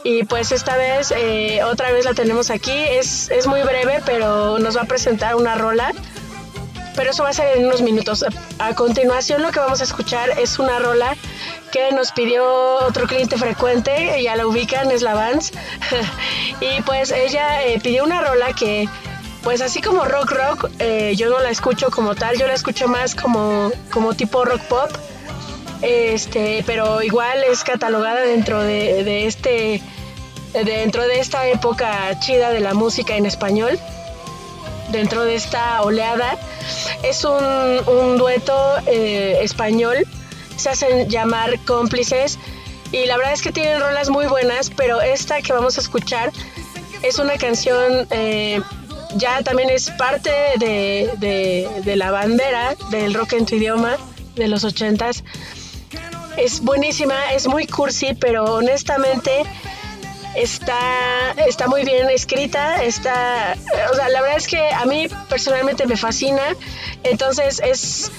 y 0.03 0.23
pues 0.23 0.51
esta 0.51 0.75
vez, 0.75 1.13
eh, 1.15 1.61
otra 1.63 1.91
vez 1.91 2.05
la 2.05 2.13
tenemos 2.13 2.49
aquí. 2.49 2.71
Es, 2.73 3.29
es 3.29 3.47
muy 3.47 3.61
breve, 3.61 4.01
pero 4.05 4.59
nos 4.59 4.75
va 4.75 4.81
a 4.81 4.85
presentar 4.85 5.35
una 5.35 5.55
rola. 5.55 5.93
Pero 6.99 7.11
eso 7.11 7.23
va 7.23 7.29
a 7.29 7.33
ser 7.33 7.57
en 7.57 7.65
unos 7.65 7.81
minutos. 7.81 8.25
A 8.57 8.75
continuación 8.75 9.41
lo 9.41 9.51
que 9.51 9.61
vamos 9.61 9.79
a 9.79 9.85
escuchar 9.85 10.31
es 10.37 10.59
una 10.59 10.79
rola 10.79 11.15
que 11.71 11.93
nos 11.93 12.11
pidió 12.11 12.43
otro 12.85 13.07
cliente 13.07 13.37
frecuente, 13.37 14.21
ya 14.21 14.35
la 14.35 14.45
ubican, 14.45 14.91
es 14.91 15.01
la 15.01 15.13
Vans. 15.13 15.53
y 16.59 16.81
pues 16.81 17.11
ella 17.11 17.63
eh, 17.63 17.79
pidió 17.81 18.03
una 18.03 18.19
rola 18.19 18.51
que, 18.51 18.89
pues 19.43 19.61
así 19.61 19.81
como 19.81 20.03
rock 20.03 20.31
rock, 20.31 20.69
eh, 20.79 21.13
yo 21.15 21.29
no 21.29 21.39
la 21.39 21.51
escucho 21.51 21.89
como 21.89 22.15
tal, 22.15 22.37
yo 22.37 22.47
la 22.47 22.53
escucho 22.53 22.89
más 22.89 23.15
como, 23.15 23.71
como 23.89 24.13
tipo 24.13 24.43
rock 24.43 24.61
pop 24.63 24.91
este, 25.81 26.63
pero 26.65 27.01
igual 27.01 27.43
es 27.49 27.63
catalogada 27.63 28.21
dentro 28.21 28.61
de, 28.61 29.25
este, 29.25 29.81
dentro 30.53 31.07
de 31.07 31.21
esta 31.21 31.47
época 31.47 32.19
chida 32.19 32.51
de 32.51 32.59
la 32.59 32.73
música 32.73 33.15
en 33.15 33.25
español, 33.25 33.79
dentro 34.91 35.23
de 35.23 35.35
esta 35.35 35.81
oleada. 35.81 36.37
Es 37.03 37.23
un, 37.23 38.17
dueto 38.17 38.75
eh, 38.85 39.39
español, 39.41 40.05
se 40.57 40.69
hacen 40.69 41.09
llamar 41.09 41.57
cómplices 41.65 42.37
y 42.91 43.05
la 43.05 43.17
verdad 43.17 43.33
es 43.33 43.41
que 43.41 43.51
tienen 43.51 43.79
rolas 43.79 44.09
muy 44.09 44.25
buenas, 44.25 44.69
pero 44.69 45.01
esta 45.01 45.41
que 45.41 45.53
vamos 45.53 45.77
a 45.77 45.81
escuchar 45.81 46.31
es 47.03 47.19
una 47.19 47.37
canción... 47.37 48.07
Eh, 48.11 48.61
ya 49.15 49.41
también 49.41 49.71
es 49.71 49.89
parte 49.89 50.29
de, 50.59 51.67
de 51.83 51.95
la 51.95 52.11
bandera 52.11 52.75
del 52.91 53.15
rock 53.15 53.33
en 53.33 53.47
tu 53.47 53.55
idioma 53.55 53.97
de 54.35 54.47
los 54.47 54.63
ochentas. 54.63 55.23
Es 56.37 56.61
buenísima, 56.61 57.33
es 57.33 57.47
muy 57.47 57.65
cursi, 57.65 58.13
pero 58.13 58.43
honestamente 58.45 59.43
está, 60.35 61.31
está 61.47 61.67
muy 61.67 61.83
bien 61.83 62.09
escrita, 62.09 62.83
está, 62.83 63.55
o 63.91 63.95
sea, 63.95 64.09
la 64.09 64.21
verdad 64.21 64.37
es 64.37 64.47
que 64.47 64.69
a 64.71 64.85
mí 64.85 65.07
personalmente 65.27 65.85
me 65.87 65.97
fascina, 65.97 66.41
entonces 67.03 67.61
es 67.63 68.11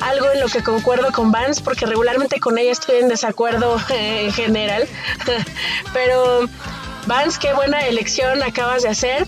algo 0.00 0.30
en 0.30 0.40
lo 0.40 0.48
que 0.48 0.62
concuerdo 0.62 1.12
con 1.12 1.32
Vance, 1.32 1.62
porque 1.62 1.86
regularmente 1.86 2.40
con 2.40 2.58
ella 2.58 2.72
estoy 2.72 3.00
en 3.00 3.08
desacuerdo 3.08 3.80
en 3.90 4.32
general, 4.32 4.88
pero 5.92 6.48
Vance, 7.06 7.38
qué 7.40 7.54
buena 7.54 7.86
elección 7.86 8.42
acabas 8.42 8.82
de 8.82 8.90
hacer. 8.90 9.26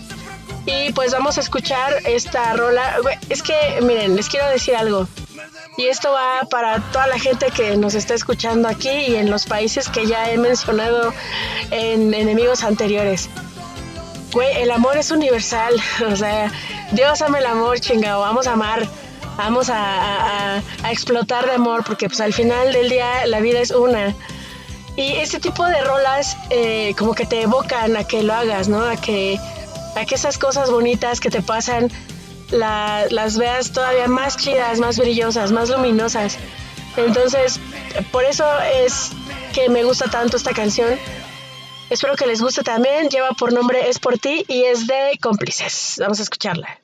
Y 0.67 0.93
pues 0.93 1.11
vamos 1.11 1.39
a 1.39 1.41
escuchar 1.41 1.91
esta 2.05 2.53
rola. 2.53 2.97
Es 3.29 3.41
que, 3.41 3.55
miren, 3.81 4.15
les 4.15 4.29
quiero 4.29 4.47
decir 4.47 4.75
algo. 4.75 5.07
Y 5.77 5.87
esto 5.87 6.11
va 6.11 6.45
para 6.49 6.79
toda 6.91 7.07
la 7.07 7.17
gente 7.17 7.47
que 7.51 7.77
nos 7.77 7.95
está 7.95 8.13
escuchando 8.13 8.67
aquí 8.67 8.89
y 8.89 9.15
en 9.15 9.31
los 9.31 9.45
países 9.45 9.87
que 9.89 10.05
ya 10.05 10.29
he 10.29 10.37
mencionado 10.37 11.13
en 11.71 12.13
enemigos 12.13 12.63
anteriores. 12.63 13.29
Güey, 14.33 14.61
el 14.61 14.71
amor 14.71 14.97
es 14.97 15.11
universal. 15.11 15.73
O 16.11 16.15
sea, 16.15 16.51
Dios 16.91 17.21
ama 17.21 17.39
el 17.39 17.45
amor, 17.45 17.79
chingado. 17.79 18.21
Vamos 18.21 18.47
a 18.47 18.53
amar. 18.53 18.87
Vamos 19.37 19.69
a, 19.71 20.61
explotar 20.89 21.45
de 21.45 21.53
amor 21.53 21.83
porque 21.85 22.07
pues 22.07 22.19
al 22.19 22.33
final 22.33 22.73
del 22.73 22.89
día 22.89 23.25
la 23.27 23.39
vida 23.39 23.59
es 23.59 23.71
una. 23.71 24.13
Y 24.97 25.13
este 25.13 25.39
tipo 25.39 25.65
de 25.65 25.81
rolas 25.81 26.37
eh, 26.49 26.93
como 26.97 27.15
que 27.15 27.25
te 27.25 27.41
evocan 27.43 27.95
a 27.95 28.03
que 28.03 28.23
lo 28.23 28.33
hagas, 28.33 28.67
¿no? 28.67 28.81
A 28.81 28.97
que, 28.97 29.39
a 29.95 30.05
que 30.05 30.15
esas 30.15 30.37
cosas 30.37 30.69
bonitas 30.69 31.21
que 31.21 31.29
te 31.29 31.41
pasan 31.41 31.89
las 32.51 33.37
veas 33.37 33.71
todavía 33.71 34.07
más 34.07 34.37
chidas, 34.37 34.79
más 34.79 34.97
brillosas, 34.97 35.51
más 35.51 35.69
luminosas. 35.69 36.37
Entonces, 36.97 37.59
por 38.11 38.23
eso 38.25 38.45
es 38.59 39.11
que 39.53 39.69
me 39.69 39.83
gusta 39.83 40.09
tanto 40.09 40.37
esta 40.37 40.51
canción. 40.53 40.97
Espero 41.89 42.15
que 42.15 42.25
les 42.25 42.41
guste 42.41 42.63
también. 42.63 43.09
Lleva 43.09 43.31
por 43.31 43.53
nombre 43.53 43.89
Es 43.89 43.99
por 43.99 44.17
ti 44.17 44.45
y 44.47 44.63
es 44.63 44.87
de 44.87 45.17
cómplices. 45.21 45.95
Vamos 45.99 46.19
a 46.19 46.23
escucharla. 46.23 46.80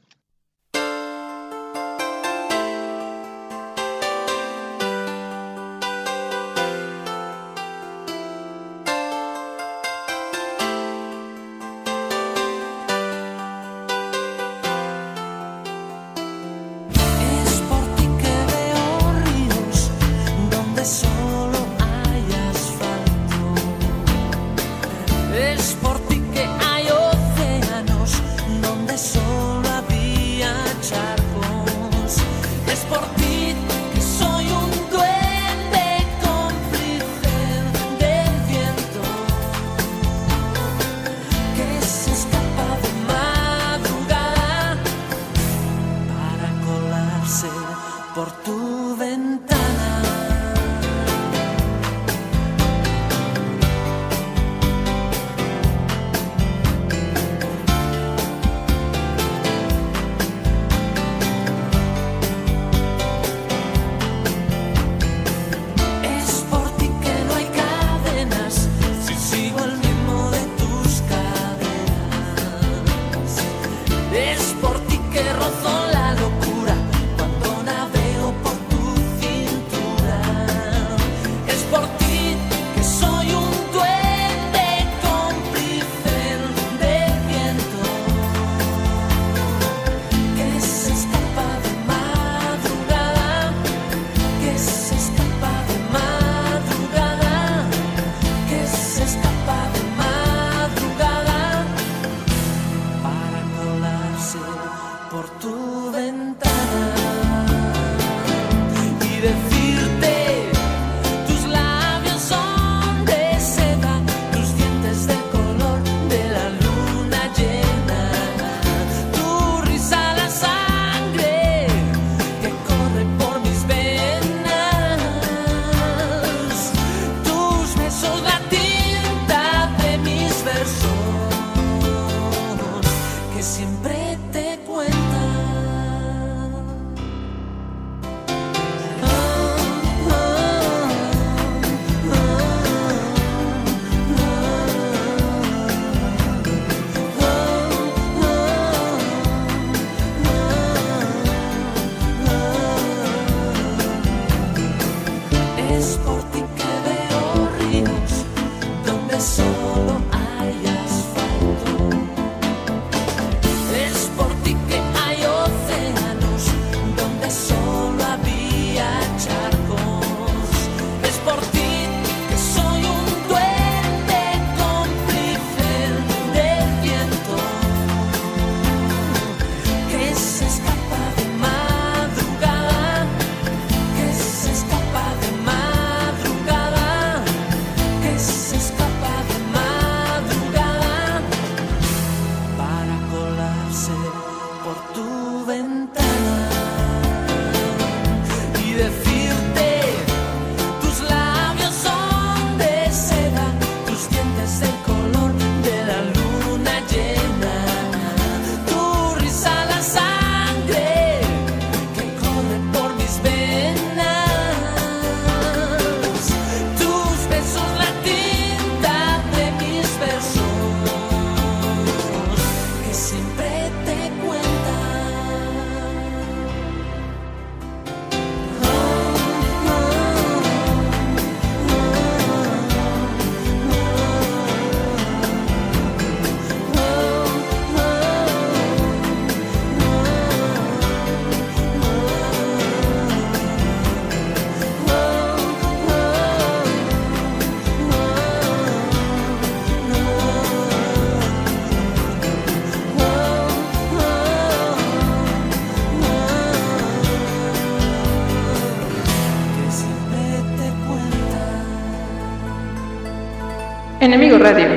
Enemigo 264.08 264.38
Radio. 264.38 264.70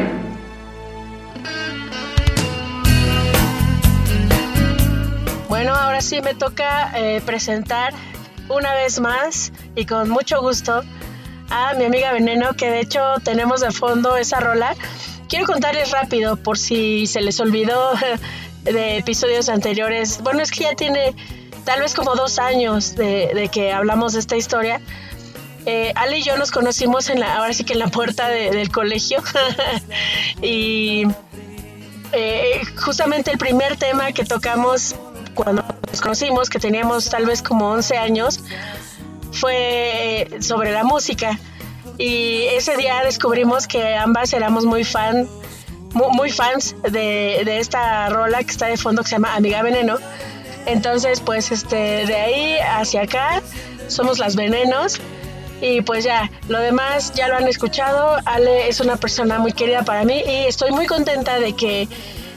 Bueno, 5.49 5.73
ahora 5.73 6.01
sí 6.01 6.21
me 6.21 6.35
toca 6.35 6.91
eh, 6.97 7.23
presentar 7.25 7.95
una 8.49 8.75
vez 8.75 8.99
más 8.99 9.53
y 9.77 9.87
con 9.87 10.11
mucho 10.11 10.41
gusto 10.41 10.83
a 11.49 11.75
mi 11.75 11.85
amiga 11.85 12.13
Veneno, 12.13 12.55
que 12.55 12.71
de 12.71 12.81
hecho 12.81 13.01
tenemos 13.23 13.61
de 13.61 13.71
fondo 13.71 14.17
esa 14.17 14.41
rola. 14.41 14.75
Quiero 15.29 15.47
contarles 15.47 15.93
rápido 15.93 16.37
por 16.37 16.59
si 16.59 17.07
se 17.07 17.21
les 17.21 17.39
olvidó 17.39 17.93
de 18.65 18.97
episodios 18.97 19.49
anteriores. 19.49 20.21
Bueno, 20.25 20.41
es 20.41 20.51
que 20.51 20.65
ya 20.65 20.75
tiene 20.75 21.15
tal 21.65 21.83
vez 21.83 21.95
como 21.95 22.17
dos 22.17 22.41
años 22.41 22.97
de, 22.97 23.49
que 23.53 23.71
hablamos 23.71 24.15
de 24.15 24.19
esta 24.19 24.37
historia. 24.37 24.81
Eh, 25.67 25.93
Ale 25.95 26.19
y 26.19 26.23
yo 26.23 26.37
nos 26.37 26.51
conocimos 26.51 27.11
en 27.11 27.21
la, 27.21 27.37
ahora 27.37 27.53
sí 27.53 27.65
que 27.65 27.75
en 27.75 27.81
la 27.81 27.89
puerta 27.89 28.29
del 28.29 28.71
colegio. 28.71 29.23
y 30.43 31.05
eh, 32.13 32.61
justamente 32.77 33.31
el 33.31 33.39
primer 33.39 33.77
tema 33.77 34.13
que 34.13 34.25
tocamos 34.25 34.95
cuando 35.35 35.65
nos 35.89 36.01
conocimos, 36.01 36.51
que 36.51 36.59
teníamos 36.59 37.09
tal 37.09 37.27
vez 37.27 37.43
como 37.43 37.71
11 37.71 37.97
años, 37.99 38.41
fue 39.33 40.29
sobre 40.41 40.73
la 40.73 40.85
música. 40.85 41.39
Y 41.99 42.45
ese 42.53 42.77
día 42.77 43.03
descubrimos 43.05 43.67
que 43.67 43.95
ambas 43.95 44.33
éramos 44.33 44.65
muy 44.65 44.85
fan, 44.85 45.29
muy, 45.93 46.31
fans 46.31 46.75
de, 46.83 47.43
de, 47.45 47.59
esta 47.59 48.09
rola 48.09 48.43
que 48.43 48.51
está 48.51 48.67
de 48.67 48.77
fondo 48.77 49.03
que 49.03 49.11
se 49.11 49.17
llama 49.17 49.35
Amiga 49.35 49.63
Veneno. 49.63 49.99
Entonces, 50.67 51.21
pues 51.21 51.53
este, 51.53 52.07
de 52.07 52.17
ahí 52.17 52.57
hacia 52.59 53.03
acá 53.03 53.43
somos 53.89 54.19
las 54.19 54.37
venenos. 54.37 55.01
Y 55.61 55.83
pues 55.83 56.05
ya, 56.05 56.31
lo 56.49 56.59
demás 56.59 57.13
ya 57.15 57.29
lo 57.29 57.37
han 57.37 57.47
escuchado. 57.47 58.19
Ale 58.25 58.69
es 58.69 58.81
una 58.81 58.97
persona 58.97 59.39
muy 59.39 59.53
querida 59.53 59.83
para 59.83 60.05
mí 60.05 60.23
y 60.27 60.47
estoy 60.47 60.71
muy 60.71 60.87
contenta 60.87 61.39
de 61.39 61.55
que 61.55 61.89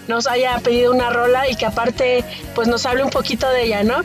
nos 0.07 0.27
haya 0.27 0.57
pedido 0.59 0.91
una 0.91 1.09
rola 1.09 1.49
y 1.49 1.55
que 1.55 1.65
aparte 1.65 2.23
pues 2.55 2.67
nos 2.67 2.85
hable 2.85 3.03
un 3.03 3.09
poquito 3.09 3.49
de 3.49 3.63
ella, 3.63 3.83
¿no? 3.83 4.01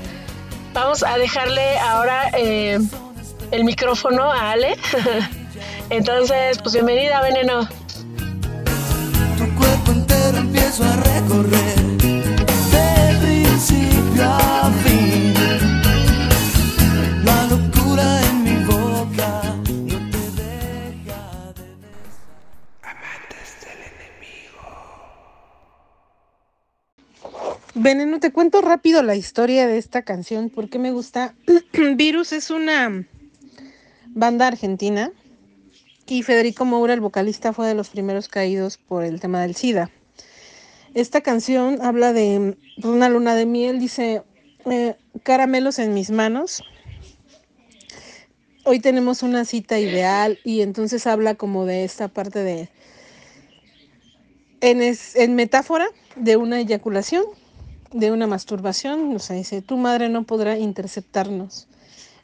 Vamos 0.73 1.03
a 1.03 1.19
dejarle 1.19 1.79
ahora 1.79 2.31
eh, 2.35 2.79
el 3.51 3.65
micrófono 3.65 4.31
a 4.31 4.53
Ale. 4.53 4.77
Entonces, 5.91 6.59
pues 6.59 6.75
bienvenida, 6.75 7.21
Veneno. 7.23 7.69
Tu 9.39 9.55
cuerpo 9.57 9.93
entero 9.93 10.39
empiezo 10.39 10.85
a 10.85 10.97
recorrer 10.97 11.77
de 12.71 13.19
principio 13.21 14.25
a 14.25 14.68
Veneno, 27.81 28.19
te 28.19 28.33
cuento 28.33 28.61
rápido 28.61 29.05
la 29.05 29.15
historia 29.15 29.69
de 29.69 29.79
esta 29.79 30.03
canción, 30.03 30.51
porque 30.51 30.81
me 30.81 30.91
gusta. 30.91 31.37
Virus 31.95 32.33
es 32.33 32.51
una 32.51 33.07
banda 34.07 34.49
argentina 34.49 35.13
y 36.09 36.25
Federico 36.25 36.65
Moura, 36.65 36.95
el 36.95 37.01
vocalista, 37.01 37.53
fue 37.53 37.69
de 37.69 37.75
los 37.75 37.89
primeros 37.91 38.27
caídos 38.27 38.79
por 38.79 39.05
el 39.05 39.21
tema 39.21 39.43
del 39.43 39.55
SIDA. 39.55 39.93
Esta 40.95 41.21
canción 41.21 41.79
habla 41.81 42.13
de 42.13 42.57
una 42.83 43.09
luna 43.09 43.37
de 43.37 43.47
miel, 43.47 43.79
dice, 43.79 44.25
eh, 44.69 44.97
caramelos 45.23 45.79
en 45.79 45.95
mis 45.95 46.11
manos. 46.11 46.65
Hoy 48.65 48.81
tenemos 48.81 49.23
una 49.23 49.45
cita 49.45 49.79
ideal 49.79 50.41
y 50.43 50.63
entonces 50.63 51.07
habla 51.07 51.37
como 51.37 51.65
de 51.65 51.85
esta 51.85 52.09
parte 52.09 52.43
de, 52.43 52.71
en, 54.63 54.83
en 54.83 55.35
metáfora, 55.37 55.87
de 56.17 56.37
una 56.37 56.59
eyaculación, 56.59 57.25
de 57.93 58.11
una 58.11 58.27
masturbación. 58.27 59.15
O 59.15 59.19
sea, 59.19 59.37
dice, 59.37 59.63
tu 59.63 59.77
madre 59.77 60.09
no 60.09 60.25
podrá 60.25 60.59
interceptarnos. 60.59 61.69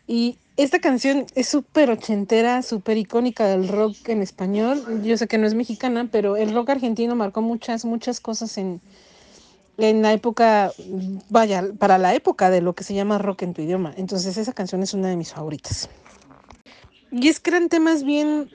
Y 0.06 0.38
esta 0.56 0.78
canción 0.78 1.26
es 1.34 1.48
súper 1.48 1.90
ochentera, 1.90 2.62
súper 2.62 2.96
icónica 2.98 3.46
del 3.46 3.68
rock 3.68 4.08
en 4.08 4.22
español. 4.22 5.02
Yo 5.02 5.16
sé 5.16 5.26
que 5.26 5.38
no 5.38 5.46
es 5.46 5.54
mexicana, 5.54 6.08
pero 6.10 6.36
el 6.36 6.54
rock 6.54 6.70
argentino 6.70 7.14
marcó 7.14 7.42
muchas, 7.42 7.84
muchas 7.84 8.20
cosas 8.20 8.58
en, 8.58 8.80
en 9.78 10.02
la 10.02 10.12
época, 10.12 10.72
vaya, 11.30 11.64
para 11.78 11.98
la 11.98 12.14
época 12.14 12.50
de 12.50 12.60
lo 12.60 12.74
que 12.74 12.84
se 12.84 12.94
llama 12.94 13.18
rock 13.18 13.42
en 13.42 13.54
tu 13.54 13.62
idioma. 13.62 13.94
Entonces 13.96 14.36
esa 14.36 14.52
canción 14.52 14.82
es 14.82 14.94
una 14.94 15.08
de 15.08 15.16
mis 15.16 15.32
favoritas. 15.32 15.88
Y 17.10 17.28
es 17.28 17.40
que 17.40 17.50
eran 17.50 17.68
temas 17.68 18.04
bien 18.04 18.50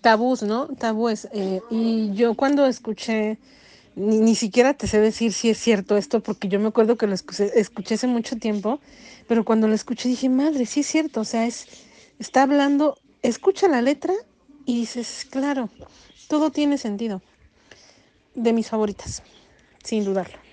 tabús, 0.00 0.42
¿no? 0.42 0.68
Tabúes. 0.68 1.28
Eh, 1.32 1.60
y 1.70 2.12
yo 2.12 2.34
cuando 2.34 2.66
escuché, 2.66 3.38
ni, 3.96 4.18
ni, 4.18 4.34
siquiera 4.34 4.74
te 4.74 4.86
sé 4.86 5.00
decir 5.00 5.32
si 5.32 5.50
es 5.50 5.58
cierto 5.58 5.96
esto, 5.96 6.22
porque 6.22 6.48
yo 6.48 6.60
me 6.60 6.68
acuerdo 6.68 6.96
que 6.96 7.06
lo 7.06 7.14
escuché, 7.14 7.50
escuché 7.58 7.94
hace 7.94 8.06
mucho 8.06 8.36
tiempo 8.36 8.80
pero 9.30 9.44
cuando 9.44 9.68
la 9.68 9.76
escuché 9.76 10.08
dije, 10.08 10.28
madre, 10.28 10.66
sí 10.66 10.80
es 10.80 10.88
cierto, 10.88 11.20
o 11.20 11.24
sea, 11.24 11.46
es, 11.46 11.68
está 12.18 12.42
hablando, 12.42 12.98
escucha 13.22 13.68
la 13.68 13.80
letra 13.80 14.12
y 14.66 14.80
dices, 14.80 15.24
claro, 15.30 15.70
todo 16.26 16.50
tiene 16.50 16.78
sentido. 16.78 17.22
De 18.34 18.52
mis 18.52 18.68
favoritas, 18.68 19.22
sin 19.84 20.04
dudarlo. 20.04 20.49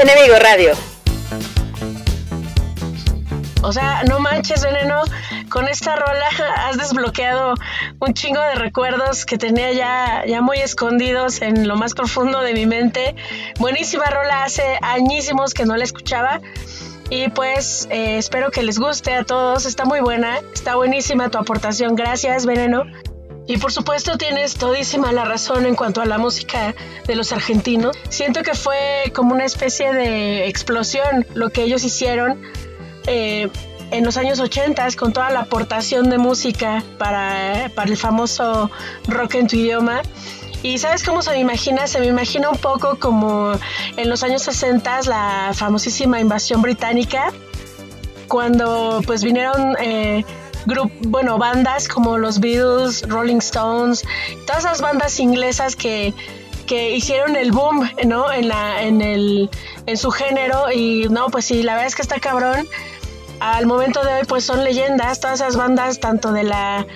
Enemigo 0.00 0.34
Radio. 0.38 0.72
O 3.62 3.72
sea, 3.72 4.02
no 4.04 4.18
manches, 4.18 4.64
veneno. 4.64 5.02
Con 5.50 5.68
esta 5.68 5.96
rola 5.96 6.26
has 6.56 6.78
desbloqueado 6.78 7.54
un 7.98 8.14
chingo 8.14 8.40
de 8.40 8.54
recuerdos 8.54 9.26
que 9.26 9.36
tenía 9.36 9.72
ya, 9.72 10.24
ya 10.26 10.40
muy 10.40 10.58
escondidos 10.58 11.42
en 11.42 11.68
lo 11.68 11.76
más 11.76 11.92
profundo 11.92 12.40
de 12.40 12.54
mi 12.54 12.64
mente. 12.64 13.14
Buenísima 13.58 14.06
rola, 14.06 14.44
hace 14.44 14.78
añísimos 14.80 15.52
que 15.52 15.66
no 15.66 15.76
la 15.76 15.84
escuchaba. 15.84 16.40
Y 17.10 17.28
pues 17.28 17.86
eh, 17.90 18.16
espero 18.16 18.50
que 18.50 18.62
les 18.62 18.78
guste 18.78 19.12
a 19.12 19.24
todos. 19.24 19.66
Está 19.66 19.84
muy 19.84 20.00
buena, 20.00 20.38
está 20.54 20.76
buenísima 20.76 21.28
tu 21.28 21.36
aportación. 21.36 21.94
Gracias, 21.94 22.46
veneno. 22.46 22.84
Y 23.50 23.58
por 23.58 23.72
supuesto 23.72 24.16
tienes 24.16 24.54
todísima 24.54 25.10
la 25.10 25.24
razón 25.24 25.66
en 25.66 25.74
cuanto 25.74 26.00
a 26.00 26.06
la 26.06 26.18
música 26.18 26.72
de 27.08 27.16
los 27.16 27.32
argentinos. 27.32 27.96
Siento 28.08 28.44
que 28.44 28.54
fue 28.54 29.10
como 29.12 29.34
una 29.34 29.44
especie 29.44 29.92
de 29.92 30.46
explosión 30.46 31.26
lo 31.34 31.50
que 31.50 31.64
ellos 31.64 31.82
hicieron 31.82 32.40
eh, 33.08 33.48
en 33.90 34.04
los 34.04 34.16
años 34.16 34.38
80 34.38 34.86
con 34.96 35.12
toda 35.12 35.30
la 35.30 35.40
aportación 35.40 36.10
de 36.10 36.18
música 36.18 36.84
para, 36.96 37.72
para 37.74 37.90
el 37.90 37.96
famoso 37.96 38.70
rock 39.08 39.34
en 39.34 39.48
tu 39.48 39.56
idioma. 39.56 40.02
Y 40.62 40.78
¿sabes 40.78 41.02
cómo 41.02 41.20
se 41.20 41.32
me 41.32 41.40
imagina? 41.40 41.88
Se 41.88 41.98
me 41.98 42.06
imagina 42.06 42.50
un 42.50 42.58
poco 42.58 43.00
como 43.00 43.50
en 43.96 44.08
los 44.08 44.22
años 44.22 44.42
60 44.42 45.00
la 45.08 45.50
famosísima 45.54 46.20
invasión 46.20 46.62
británica, 46.62 47.32
cuando 48.28 49.02
pues 49.04 49.24
vinieron... 49.24 49.74
Eh, 49.80 50.24
bueno, 51.02 51.38
bandas 51.38 51.88
como 51.88 52.18
los 52.18 52.40
Beatles, 52.40 53.08
Rolling 53.08 53.38
Stones, 53.38 54.04
todas 54.46 54.64
esas 54.64 54.80
bandas 54.80 55.18
inglesas 55.20 55.76
que, 55.76 56.14
que 56.66 56.94
hicieron 56.94 57.36
el 57.36 57.52
boom, 57.52 57.90
¿no? 58.06 58.30
En, 58.32 58.48
la, 58.48 58.82
en, 58.82 59.00
el, 59.00 59.50
en 59.86 59.96
su 59.96 60.10
género 60.10 60.70
y 60.70 61.08
no, 61.10 61.28
pues 61.28 61.46
sí, 61.46 61.62
la 61.62 61.72
verdad 61.72 61.88
es 61.88 61.96
que 61.96 62.02
está 62.02 62.20
cabrón. 62.20 62.66
Al 63.40 63.66
momento 63.66 64.04
de 64.04 64.14
hoy 64.14 64.26
pues 64.28 64.44
son 64.44 64.64
leyendas, 64.64 65.20
todas 65.20 65.40
esas 65.40 65.56
bandas, 65.56 65.98
tanto 65.98 66.32
de 66.32 66.44
la 66.44 66.86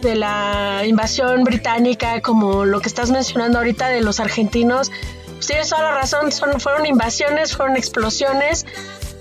de 0.00 0.14
la 0.14 0.82
invasión 0.86 1.44
británica 1.44 2.22
como 2.22 2.64
lo 2.64 2.80
que 2.80 2.88
estás 2.88 3.10
mencionando 3.10 3.58
ahorita 3.58 3.88
de 3.88 4.00
los 4.00 4.18
argentinos, 4.18 4.90
pues 5.34 5.46
tienes 5.46 5.68
toda 5.68 5.82
la 5.82 5.94
razón, 5.94 6.32
son, 6.32 6.58
fueron 6.58 6.86
invasiones, 6.86 7.54
fueron 7.54 7.76
explosiones 7.76 8.64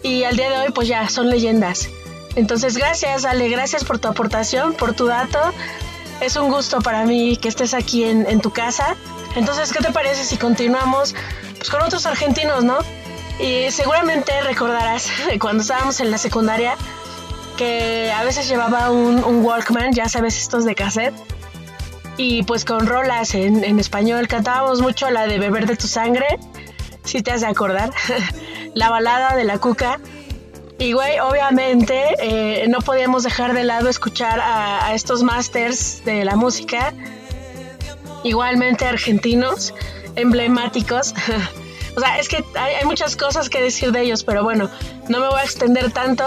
y 0.03 0.23
al 0.23 0.37
día 0.37 0.49
de 0.49 0.57
hoy 0.59 0.71
pues 0.73 0.87
ya 0.87 1.09
son 1.09 1.29
leyendas. 1.29 1.89
Entonces, 2.39 2.77
gracias, 2.77 3.25
Ale, 3.25 3.49
gracias 3.49 3.83
por 3.83 3.99
tu 3.99 4.07
aportación, 4.07 4.73
por 4.73 4.93
tu 4.93 5.07
dato. 5.07 5.39
Es 6.21 6.37
un 6.37 6.49
gusto 6.49 6.79
para 6.81 7.05
mí 7.05 7.37
que 7.37 7.49
estés 7.49 7.73
aquí 7.73 8.05
en, 8.05 8.25
en 8.27 8.39
tu 8.39 8.51
casa. 8.51 8.95
Entonces, 9.35 9.71
¿qué 9.73 9.79
te 9.79 9.91
parece 9.91 10.23
si 10.23 10.37
continuamos 10.37 11.15
pues, 11.57 11.69
con 11.69 11.81
otros 11.81 12.05
argentinos, 12.05 12.63
no? 12.63 12.79
Y 13.39 13.71
seguramente 13.71 14.31
recordarás 14.41 15.09
cuando 15.39 15.61
estábamos 15.61 15.99
en 15.99 16.11
la 16.11 16.17
secundaria 16.17 16.75
que 17.57 18.09
a 18.11 18.23
veces 18.23 18.47
llevaba 18.47 18.89
un, 18.89 19.21
un 19.21 19.43
Walkman, 19.43 19.91
ya 19.91 20.07
sabes, 20.07 20.37
estos 20.37 20.63
de 20.63 20.75
cassette. 20.75 21.13
Y 22.15 22.43
pues 22.43 22.63
con 22.63 22.87
rolas 22.87 23.35
en, 23.35 23.65
en 23.65 23.79
español 23.79 24.27
cantábamos 24.29 24.81
mucho 24.81 25.09
la 25.09 25.27
de 25.27 25.39
Beber 25.39 25.65
de 25.65 25.75
tu 25.75 25.87
sangre, 25.87 26.25
si 27.03 27.21
te 27.21 27.31
has 27.31 27.41
de 27.41 27.47
acordar. 27.47 27.91
la 28.73 28.89
balada 28.89 29.35
de 29.35 29.43
la 29.43 29.57
cuca. 29.57 29.99
Y 30.79 30.93
güey, 30.93 31.19
obviamente 31.19 32.15
eh, 32.21 32.65
no 32.69 32.79
podíamos 32.79 33.23
dejar 33.23 33.53
de 33.53 33.65
lado 33.65 33.89
escuchar 33.89 34.39
a, 34.41 34.93
estos 34.93 35.23
masters 35.23 36.05
de 36.05 36.23
la 36.23 36.37
música, 36.37 36.93
igualmente 38.23 38.85
argentinos, 38.85 39.73
emblemáticos. 40.15 41.13
o 41.97 41.99
sea, 41.99 42.17
es 42.17 42.29
que 42.29 42.45
hay, 42.55 42.85
muchas 42.85 43.17
cosas 43.17 43.49
que 43.49 43.61
decir 43.61 43.91
de 43.91 44.03
ellos, 44.03 44.23
pero 44.23 44.41
bueno, 44.41 44.69
no 45.09 45.19
me 45.19 45.27
voy 45.27 45.41
a 45.41 45.43
extender 45.43 45.91
tanto. 45.91 46.23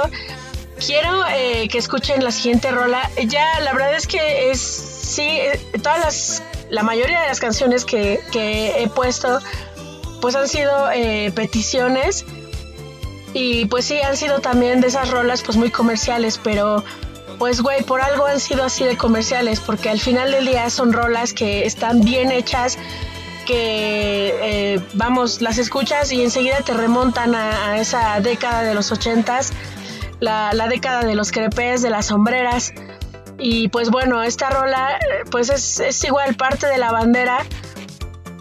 Quiero 0.86 1.24
eh, 1.30 1.66
que 1.68 1.78
escuchen 1.78 2.22
la 2.22 2.30
siguiente 2.30 2.70
rola. 2.70 3.10
Ya, 3.26 3.58
la 3.60 3.72
verdad 3.72 3.94
es 3.94 4.06
que 4.06 4.50
es, 4.50 4.60
sí, 4.60 5.22
eh, 5.22 5.58
todas 5.82 5.98
las, 6.00 6.42
la 6.68 6.82
mayoría 6.82 7.22
de 7.22 7.28
las 7.28 7.40
canciones 7.40 7.86
que, 7.86 8.20
que 8.30 8.82
he 8.82 8.88
puesto, 8.88 9.38
pues 10.20 10.36
han 10.36 10.46
sido 10.46 10.90
peticiones 11.34 12.26
y 13.34 13.66
pues 13.66 13.86
sí, 13.86 14.00
han 14.00 14.16
sido 14.16 14.40
también 14.40 14.80
de 14.80 14.88
esas 14.88 15.10
rolas 15.10 15.42
pues 15.42 15.56
muy 15.56 15.70
comerciales, 15.70 16.38
pero 16.42 16.84
pues 17.38 17.60
güey, 17.60 17.82
por 17.82 18.00
algo 18.00 18.26
han 18.26 18.40
sido 18.40 18.64
así 18.64 18.84
de 18.84 18.96
comerciales, 18.96 19.60
porque 19.60 19.88
al 19.88 20.00
final 20.00 20.30
del 20.32 20.46
día 20.46 20.68
son 20.70 20.92
rolas 20.92 21.32
que 21.32 21.66
están 21.66 22.02
bien 22.02 22.30
hechas, 22.30 22.78
que 23.46 24.34
eh, 24.74 24.80
vamos, 24.92 25.40
las 25.40 25.58
escuchas 25.58 26.12
y 26.12 26.22
enseguida 26.22 26.60
te 26.60 26.74
remontan 26.74 27.34
a, 27.34 27.70
a 27.70 27.78
esa 27.78 28.20
década 28.20 28.62
de 28.62 28.74
los 28.74 28.92
ochentas, 28.92 29.52
la, 30.20 30.52
la, 30.52 30.68
década 30.68 31.04
de 31.04 31.14
los 31.14 31.32
crepes, 31.32 31.82
de 31.82 31.90
las 31.90 32.06
sombreras. 32.06 32.72
Y 33.38 33.68
pues 33.68 33.90
bueno, 33.90 34.22
esta 34.22 34.50
rola 34.50 35.00
pues 35.30 35.50
es, 35.50 35.80
es 35.80 36.04
igual 36.04 36.36
parte 36.36 36.68
de 36.68 36.78
la 36.78 36.92
bandera. 36.92 37.44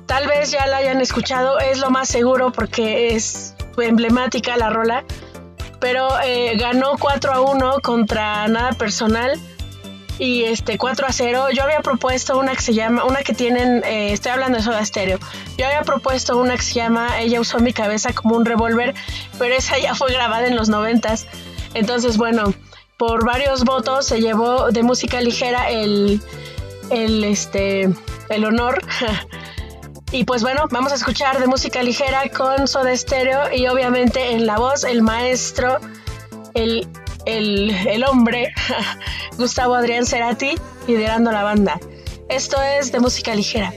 Tal 0.05 0.27
vez 0.27 0.51
ya 0.51 0.67
la 0.67 0.77
hayan 0.77 1.01
escuchado, 1.01 1.59
es 1.59 1.79
lo 1.79 1.89
más 1.89 2.09
seguro 2.09 2.51
porque 2.51 3.15
es 3.15 3.55
emblemática 3.78 4.57
la 4.57 4.69
rola, 4.69 5.03
pero 5.80 6.09
eh, 6.24 6.55
ganó 6.57 6.97
4 6.99 7.34
a 7.34 7.41
1 7.41 7.80
contra 7.82 8.47
Nada 8.47 8.72
Personal 8.74 9.39
y 10.19 10.43
este 10.43 10.78
4 10.78 11.07
a 11.07 11.11
0. 11.11 11.47
Yo 11.51 11.63
había 11.63 11.82
propuesto 11.82 12.38
una 12.38 12.53
que 12.53 12.61
se 12.61 12.74
llama, 12.74 13.05
una 13.05 13.24
que 13.24 13.34
tienen, 13.34 13.84
eh, 13.84 14.13
estoy 14.13 14.32
hablando 14.32 14.59
de 14.59 14.63
Soda 14.63 14.86
Stereo. 14.86 15.17
Yo 15.57 15.65
había 15.65 15.82
propuesto 15.82 16.38
una 16.38 16.55
que 16.55 16.61
se 16.61 16.76
llama 16.76 17.19
Ella 17.19 17.39
usó 17.39 17.59
mi 17.59 17.74
cabeza 17.74 18.13
como 18.13 18.36
un 18.36 18.45
revólver, 18.45 18.93
pero 19.39 19.55
esa 19.55 19.80
ya 19.80 19.95
fue 19.95 20.13
grabada 20.13 20.47
en 20.47 20.55
los 20.55 20.69
noventas. 20.69 21.26
Entonces, 21.74 22.17
bueno, 22.17 22.53
por 22.97 23.26
varios 23.26 23.63
votos 23.63 24.05
se 24.05 24.22
llevó 24.22 24.69
de 24.72 24.84
música 24.84 25.19
ligera 25.22 25.72
el, 25.72 26.22
el, 26.91 27.24
este, 27.24 27.89
el 28.30 28.45
honor. 28.45 28.82
Y 30.12 30.26
pues 30.26 30.41
bueno, 30.41 30.68
vamos 30.70 30.91
a 30.91 30.95
escuchar 30.95 31.39
de 31.39 31.47
música 31.47 31.82
ligera 31.84 32.30
con 32.30 32.68
Soda 32.68 32.95
Stereo 32.95 33.53
y 33.53 33.68
obviamente 33.68 34.34
en 34.34 34.45
la 34.45 34.57
voz 34.57 34.84
el 34.84 35.01
maestro, 35.01 35.78
el, 36.53 36.86
el, 37.26 37.72
el 37.88 38.03
hombre, 38.03 38.53
Gustavo 39.38 39.74
Adrián 39.74 40.05
Cerati, 40.05 40.55
liderando 40.86 41.32
la 41.32 41.43
banda. 41.43 41.80
Esto 42.28 42.62
es 42.62 42.91
de 42.91 42.99
música 42.99 43.34
ligera. 43.34 43.74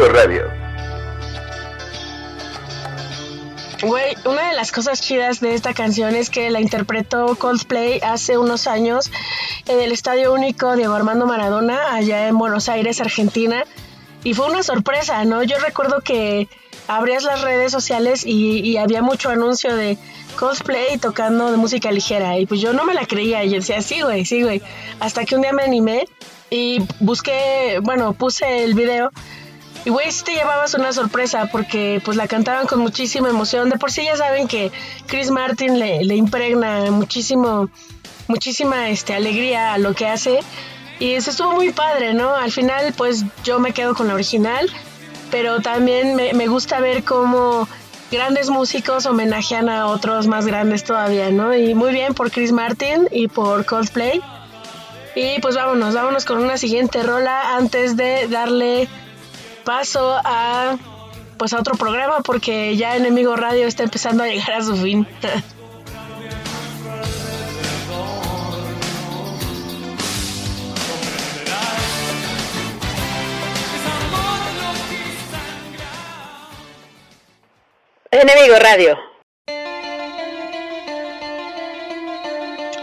Enemigo 0.00 0.08
Radio. 0.08 0.50
Güey, 3.82 4.14
una 4.26 4.48
de 4.48 4.54
las 4.54 4.72
cosas 4.72 5.00
chidas 5.00 5.40
de 5.40 5.54
esta 5.54 5.72
canción 5.72 6.14
es 6.14 6.28
que 6.28 6.50
la 6.50 6.60
interpretó 6.60 7.34
Coldplay 7.36 8.00
hace 8.02 8.36
unos 8.36 8.66
años 8.66 9.10
en 9.66 9.80
el 9.80 9.92
Estadio 9.92 10.34
Único 10.34 10.76
Diego 10.76 10.94
Armando 10.94 11.26
Maradona, 11.26 11.94
allá 11.94 12.28
en 12.28 12.36
Buenos 12.36 12.68
Aires, 12.68 13.00
Argentina. 13.00 13.64
Y 14.22 14.34
fue 14.34 14.50
una 14.50 14.62
sorpresa, 14.62 15.24
¿no? 15.24 15.42
Yo 15.42 15.58
recuerdo 15.58 16.00
que 16.00 16.48
abrías 16.88 17.24
las 17.24 17.40
redes 17.40 17.72
sociales 17.72 18.26
y, 18.26 18.60
y 18.60 18.76
había 18.76 19.00
mucho 19.00 19.30
anuncio 19.30 19.74
de 19.74 19.96
cosplay 20.36 20.98
tocando 20.98 21.50
de 21.50 21.56
música 21.56 21.90
ligera. 21.90 22.38
Y 22.38 22.44
pues 22.44 22.60
yo 22.60 22.74
no 22.74 22.84
me 22.84 22.92
la 22.92 23.06
creía. 23.06 23.44
Y 23.44 23.50
yo 23.50 23.56
decía, 23.56 23.80
sí, 23.80 24.02
güey, 24.02 24.26
sí, 24.26 24.42
güey. 24.42 24.60
Hasta 24.98 25.24
que 25.24 25.36
un 25.36 25.42
día 25.42 25.54
me 25.54 25.62
animé 25.62 26.06
y 26.50 26.82
busqué, 26.98 27.78
bueno, 27.82 28.12
puse 28.12 28.64
el 28.64 28.74
video. 28.74 29.10
Y 29.84 29.90
güey, 29.90 30.12
sí 30.12 30.24
te 30.24 30.34
llevabas 30.34 30.74
una 30.74 30.92
sorpresa 30.92 31.48
porque 31.50 32.02
pues 32.04 32.16
la 32.16 32.28
cantaban 32.28 32.66
con 32.66 32.80
muchísima 32.80 33.30
emoción. 33.30 33.70
De 33.70 33.78
por 33.78 33.90
sí 33.90 34.04
ya 34.04 34.16
saben 34.16 34.46
que 34.46 34.70
Chris 35.06 35.30
Martin 35.30 35.78
le, 35.78 36.04
le 36.04 36.16
impregna 36.16 36.90
muchísimo, 36.90 37.70
muchísima 38.28 38.90
este, 38.90 39.14
alegría 39.14 39.72
a 39.72 39.78
lo 39.78 39.94
que 39.94 40.06
hace. 40.06 40.40
Y 40.98 41.12
eso 41.12 41.30
estuvo 41.30 41.52
muy 41.52 41.72
padre, 41.72 42.12
¿no? 42.12 42.34
Al 42.34 42.52
final 42.52 42.92
pues 42.96 43.24
yo 43.42 43.58
me 43.58 43.72
quedo 43.72 43.94
con 43.94 44.08
la 44.08 44.14
original, 44.14 44.68
pero 45.30 45.60
también 45.60 46.14
me, 46.14 46.34
me 46.34 46.46
gusta 46.46 46.78
ver 46.80 47.04
cómo 47.04 47.66
grandes 48.10 48.50
músicos 48.50 49.06
homenajean 49.06 49.70
a 49.70 49.86
otros 49.86 50.26
más 50.26 50.46
grandes 50.46 50.84
todavía, 50.84 51.30
¿no? 51.30 51.54
Y 51.54 51.74
muy 51.74 51.92
bien 51.92 52.12
por 52.12 52.30
Chris 52.30 52.52
Martin 52.52 53.08
y 53.10 53.28
por 53.28 53.64
Coldplay. 53.64 54.20
Y 55.14 55.40
pues 55.40 55.56
vámonos, 55.56 55.94
vámonos 55.94 56.26
con 56.26 56.38
una 56.38 56.58
siguiente 56.58 57.02
rola 57.02 57.56
antes 57.56 57.96
de 57.96 58.28
darle 58.28 58.88
paso 59.64 60.20
a 60.24 60.76
pues 61.38 61.52
a 61.54 61.58
otro 61.58 61.74
programa 61.76 62.20
porque 62.20 62.76
ya 62.76 62.96
Enemigo 62.96 63.34
Radio 63.36 63.66
está 63.66 63.82
empezando 63.82 64.22
a 64.24 64.26
llegar 64.26 64.52
a 64.52 64.62
su 64.62 64.76
fin. 64.76 65.06
Enemigo 78.12 78.56
Radio. 78.58 78.98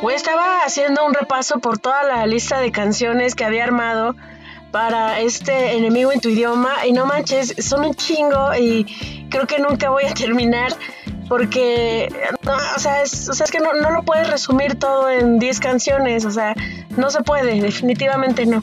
Güey, 0.02 0.16
estaba 0.16 0.62
haciendo 0.64 1.06
un 1.06 1.14
repaso 1.14 1.60
por 1.60 1.80
toda 1.80 2.04
la 2.04 2.26
lista 2.26 2.60
de 2.60 2.72
canciones 2.72 3.36
que 3.36 3.44
había 3.44 3.66
armado 3.66 4.16
para 4.78 5.22
este 5.22 5.76
enemigo 5.76 6.12
en 6.12 6.20
tu 6.22 6.30
idioma 6.30 6.86
y 6.86 6.92
no 6.92 7.08
manches, 7.08 7.56
son 7.58 7.84
un 7.84 7.96
chingo 7.96 8.54
y 8.54 8.86
creo 9.28 9.48
que 9.48 9.58
nunca 9.58 9.90
voy 9.90 10.04
a 10.06 10.14
terminar 10.14 10.72
porque, 11.28 12.08
no, 12.44 12.54
o 12.76 12.80
sea, 12.80 13.02
es, 13.02 13.28
o 13.28 13.34
sea, 13.34 13.46
es 13.46 13.52
que 13.52 13.60
no, 13.60 13.74
no 13.74 13.90
lo 13.90 14.04
puedes 14.04 14.30
resumir 14.30 14.76
todo 14.78 15.10
en 15.10 15.40
10 15.40 15.60
canciones, 15.62 16.26
o 16.26 16.30
sea, 16.32 16.54
no 16.96 17.10
se 17.10 17.24
puede, 17.24 17.60
definitivamente 17.60 18.46
no. 18.46 18.62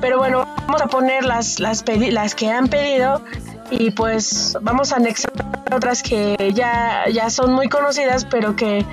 Pero 0.00 0.18
bueno, 0.18 0.48
vamos 0.66 0.82
a 0.82 0.88
poner 0.88 1.24
las, 1.24 1.60
las, 1.60 1.84
pedi- 1.86 2.10
las 2.10 2.34
que 2.34 2.50
han 2.50 2.66
pedido 2.66 3.22
y 3.70 3.92
pues 3.92 4.58
vamos 4.62 4.92
a 4.92 4.96
anexar 4.96 5.30
otras 5.72 6.02
que 6.02 6.50
ya, 6.56 7.04
ya 7.08 7.30
son 7.30 7.52
muy 7.52 7.68
conocidas, 7.68 8.24
pero 8.24 8.56
que 8.56 8.84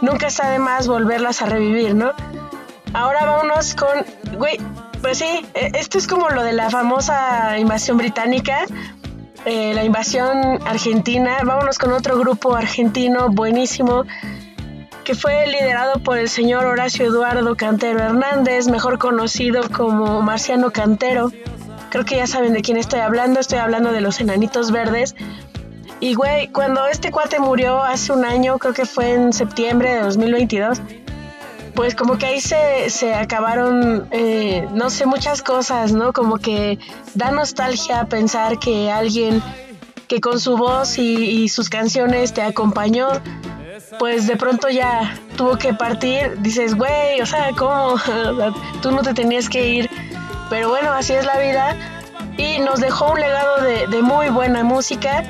nunca 0.00 0.28
está 0.28 0.48
de 0.52 0.58
más 0.58 0.88
volverlas 0.88 1.42
a 1.42 1.46
revivir, 1.46 1.94
¿no? 1.94 2.12
Ahora 2.94 3.26
vámonos 3.26 3.74
con, 3.74 4.06
güey, 4.38 4.56
pues 5.02 5.18
sí, 5.18 5.46
eh, 5.54 5.72
esto 5.74 5.98
es 5.98 6.06
como 6.06 6.30
lo 6.30 6.42
de 6.42 6.52
la 6.52 6.70
famosa 6.70 7.58
invasión 7.58 7.98
británica, 7.98 8.64
eh, 9.44 9.74
la 9.74 9.84
invasión 9.84 10.60
argentina. 10.66 11.38
Vámonos 11.44 11.78
con 11.78 11.92
otro 11.92 12.16
grupo 12.18 12.54
argentino 12.54 13.28
buenísimo 13.28 14.04
que 15.04 15.14
fue 15.16 15.46
liderado 15.48 16.00
por 16.00 16.18
el 16.18 16.28
señor 16.28 16.64
Horacio 16.64 17.06
Eduardo 17.06 17.56
Cantero 17.56 17.98
Hernández, 17.98 18.68
mejor 18.68 18.98
conocido 18.98 19.68
como 19.70 20.22
Marciano 20.22 20.70
Cantero. 20.70 21.32
Creo 21.90 22.04
que 22.04 22.16
ya 22.16 22.26
saben 22.28 22.52
de 22.52 22.62
quién 22.62 22.76
estoy 22.76 23.00
hablando, 23.00 23.40
estoy 23.40 23.58
hablando 23.58 23.90
de 23.90 24.00
los 24.00 24.20
enanitos 24.20 24.70
verdes. 24.70 25.16
Y 25.98 26.14
güey, 26.14 26.48
cuando 26.48 26.86
este 26.86 27.10
cuate 27.10 27.40
murió 27.40 27.82
hace 27.82 28.12
un 28.12 28.24
año, 28.24 28.58
creo 28.58 28.74
que 28.74 28.86
fue 28.86 29.12
en 29.12 29.32
septiembre 29.32 29.94
de 29.94 30.02
2022, 30.02 30.80
pues 31.74 31.94
como 31.94 32.18
que 32.18 32.26
ahí 32.26 32.40
se, 32.40 32.90
se 32.90 33.14
acabaron, 33.14 34.08
eh, 34.10 34.66
no 34.72 34.90
sé, 34.90 35.06
muchas 35.06 35.42
cosas, 35.42 35.92
¿no? 35.92 36.12
Como 36.12 36.38
que 36.38 36.78
da 37.14 37.30
nostalgia 37.30 38.04
pensar 38.04 38.58
que 38.58 38.90
alguien 38.90 39.42
que 40.08 40.20
con 40.20 40.38
su 40.38 40.56
voz 40.56 40.98
y, 40.98 41.14
y 41.14 41.48
sus 41.48 41.70
canciones 41.70 42.34
te 42.34 42.42
acompañó, 42.42 43.08
pues 43.98 44.26
de 44.26 44.36
pronto 44.36 44.68
ya 44.68 45.18
tuvo 45.36 45.56
que 45.56 45.72
partir. 45.72 46.40
Dices, 46.42 46.74
güey, 46.74 47.20
o 47.20 47.26
sea, 47.26 47.50
¿cómo? 47.56 47.96
Tú 48.82 48.90
no 48.90 49.02
te 49.02 49.14
tenías 49.14 49.48
que 49.48 49.68
ir. 49.68 49.90
Pero 50.50 50.68
bueno, 50.68 50.92
así 50.92 51.14
es 51.14 51.24
la 51.24 51.38
vida. 51.38 51.76
Y 52.36 52.58
nos 52.58 52.80
dejó 52.80 53.12
un 53.12 53.20
legado 53.20 53.62
de, 53.62 53.86
de 53.86 54.02
muy 54.02 54.28
buena 54.28 54.62
música. 54.62 55.24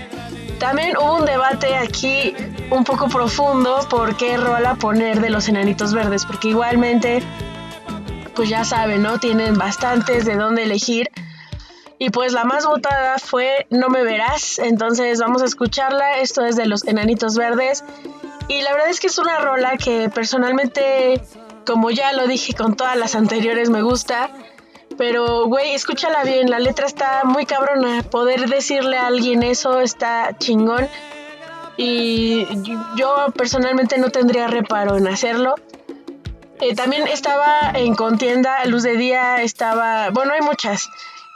También 0.59 0.97
hubo 0.97 1.19
un 1.19 1.27
debate 1.27 1.75
aquí 1.77 2.35
un 2.73 2.85
poco 2.85 3.09
profundo 3.09 3.87
por 3.91 4.17
qué 4.17 4.37
rola 4.37 4.75
poner 4.75 5.21
de 5.21 5.31
los 5.31 5.49
enanitos 5.49 5.93
verdes, 5.93 6.25
porque 6.25 6.49
igualmente, 6.49 7.23
pues 8.35 8.49
ya 8.49 8.65
saben, 8.65 9.03
¿no? 9.03 9.19
Tienen 9.19 9.59
bastantes 9.59 10.25
de 10.25 10.37
dónde 10.37 10.65
elegir. 10.65 11.11
Y 11.99 12.11
pues 12.11 12.33
la 12.33 12.45
más 12.45 12.67
votada 12.67 13.19
fue 13.19 13.67
No 13.71 13.89
me 13.89 14.03
verás, 14.03 14.59
entonces 14.59 15.21
vamos 15.21 15.43
a 15.43 15.45
escucharla. 15.45 16.19
Esto 16.19 16.45
es 16.45 16.57
de 16.57 16.67
los 16.67 16.85
enanitos 16.85 17.37
verdes. 17.37 17.85
Y 18.49 18.63
la 18.63 18.73
verdad 18.73 18.89
es 18.89 18.99
que 18.99 19.07
es 19.07 19.19
una 19.19 19.39
rola 19.39 19.77
que 19.77 20.09
personalmente, 20.09 21.23
como 21.65 21.91
ya 21.91 22.13
lo 22.13 22.27
dije 22.27 22.55
con 22.55 22.75
todas 22.75 22.97
las 22.97 23.15
anteriores, 23.15 23.71
me 23.71 23.83
gusta. 23.83 24.31
Pero, 24.99 25.47
güey, 25.47 25.75
escúchala 25.75 26.25
bien, 26.25 26.51
la 26.51 26.59
letra 26.59 26.87
está 26.87 27.23
muy 27.25 27.47
cabrona. 27.47 28.03
Poder 28.03 28.49
decirle 28.49 28.97
a 28.99 29.07
alguien 29.07 29.43
eso 29.43 29.81
está 29.81 30.37
chingón. 30.39 30.89
Y 31.85 32.47
yo 32.97 33.33
personalmente 33.37 33.99
no 33.99 34.11
tendría 34.11 34.47
reparo 34.47 34.97
en 34.97 35.09
hacerlo. 35.09 35.57
Eh, 36.61 36.77
también 36.77 37.09
estaba 37.09 37.73
en 37.75 37.97
contienda, 37.97 38.65
Luz 38.67 38.85
de 38.85 38.97
Día 38.97 39.43
estaba, 39.43 40.11
bueno, 40.11 40.33
hay 40.33 40.43
muchas. 40.43 40.89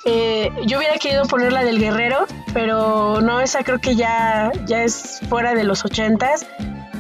Eh, 0.05 0.53
yo 0.67 0.79
hubiera 0.79 0.99
querido 0.99 1.25
poner 1.25 1.53
la 1.53 1.65
del 1.65 1.81
Guerrero, 1.81 2.27
pero 2.55 3.21
no, 3.21 3.41
esa 3.41 3.65
creo 3.65 3.81
que 3.81 3.97
ya, 3.97 4.53
ya 4.67 4.85
es 4.85 5.19
fuera 5.29 5.53
de 5.53 5.65
los 5.65 5.85
ochentas. 5.85 6.47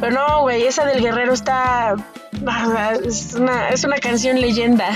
Pero 0.00 0.10
no, 0.10 0.40
güey, 0.40 0.64
esa 0.64 0.84
del 0.84 1.00
Guerrero 1.00 1.32
está... 1.32 1.94
Es 3.04 3.34
una, 3.34 3.68
es 3.68 3.84
una 3.84 3.98
canción 3.98 4.40
leyenda. 4.40 4.88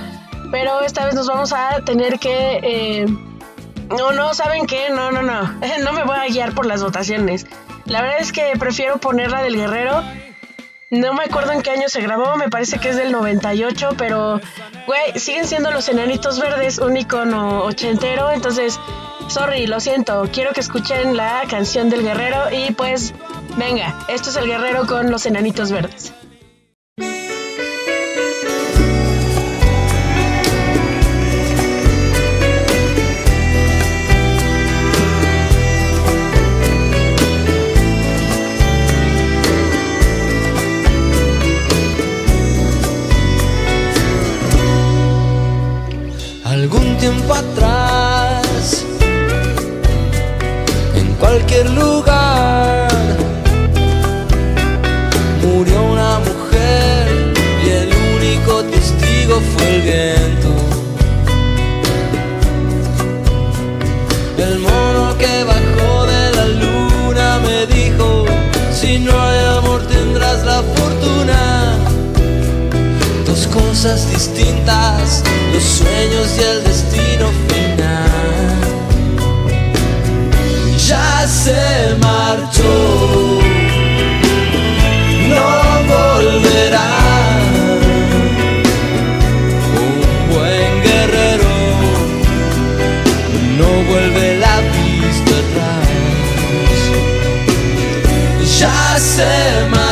Pero 0.52 0.80
esta 0.82 1.04
vez 1.04 1.14
nos 1.16 1.26
vamos 1.26 1.52
a 1.52 1.80
tener 1.84 2.20
que... 2.20 2.60
eh, 2.62 3.06
no, 3.90 4.12
no, 4.12 4.34
¿saben 4.34 4.66
qué? 4.66 4.88
No, 4.90 5.10
no, 5.10 5.22
no. 5.22 5.42
No 5.82 5.92
me 5.92 6.04
voy 6.04 6.16
a 6.16 6.26
guiar 6.28 6.54
por 6.54 6.64
las 6.64 6.82
votaciones. 6.82 7.44
La 7.88 8.02
verdad 8.02 8.18
es 8.20 8.32
que 8.32 8.52
prefiero 8.58 8.98
poner 8.98 9.30
la 9.30 9.42
del 9.42 9.56
Guerrero. 9.56 10.02
No 10.90 11.14
me 11.14 11.24
acuerdo 11.24 11.52
en 11.52 11.62
qué 11.62 11.70
año 11.70 11.88
se 11.88 12.00
grabó, 12.00 12.36
me 12.36 12.48
parece 12.48 12.78
que 12.78 12.90
es 12.90 12.96
del 12.96 13.12
98, 13.12 13.90
pero, 13.98 14.40
güey, 14.86 15.18
siguen 15.18 15.46
siendo 15.46 15.70
los 15.70 15.88
enanitos 15.88 16.40
verdes 16.40 16.78
un 16.78 16.96
icono 16.96 17.62
ochentero, 17.64 18.30
entonces, 18.30 18.80
sorry, 19.28 19.66
lo 19.66 19.80
siento, 19.80 20.26
quiero 20.32 20.52
que 20.52 20.60
escuchen 20.60 21.14
la 21.14 21.42
canción 21.48 21.90
del 21.90 22.02
guerrero 22.02 22.50
y 22.50 22.72
pues, 22.72 23.12
venga, 23.58 23.98
esto 24.08 24.30
es 24.30 24.36
el 24.36 24.46
guerrero 24.46 24.86
con 24.86 25.10
los 25.10 25.26
enanitos 25.26 25.70
verdes. 25.70 26.14
Atrás, 47.30 48.84
en 50.96 51.12
cualquier 51.20 51.70
lugar, 51.70 52.88
murió 55.42 55.82
una 55.84 56.18
mujer 56.20 57.32
y 57.64 57.68
el 57.68 57.90
único 58.16 58.64
testigo 58.64 59.40
fue 59.54 59.76
el 59.76 59.82
viento. 59.82 60.48
El 64.38 64.58
mono 64.58 65.16
que 65.18 65.44
bajó 65.44 66.06
de 66.06 66.32
la 66.34 66.46
luna 66.46 67.38
me 67.40 67.66
dijo, 67.66 68.24
si 68.72 68.98
no 68.98 69.12
hay 69.12 69.58
amor 69.58 69.86
tendrás 69.86 70.44
la 70.44 70.62
fortuna 70.62 71.78
dos 73.26 73.46
cosas 73.48 74.10
distintas, 74.10 75.22
los 75.52 75.62
sueños 75.62 76.36
y 76.38 76.42
el 76.42 76.67
marchó, 82.28 83.40
no 85.30 85.48
volverá. 85.92 86.90
Un 89.82 89.94
buen 90.32 90.70
guerrero 90.82 91.54
no 93.58 93.68
vuelve 93.90 94.26
la 94.44 94.56
vista 94.74 95.34
atrás. 95.42 95.88
Ya 98.58 98.98
se 98.98 99.32
marchó 99.70 99.87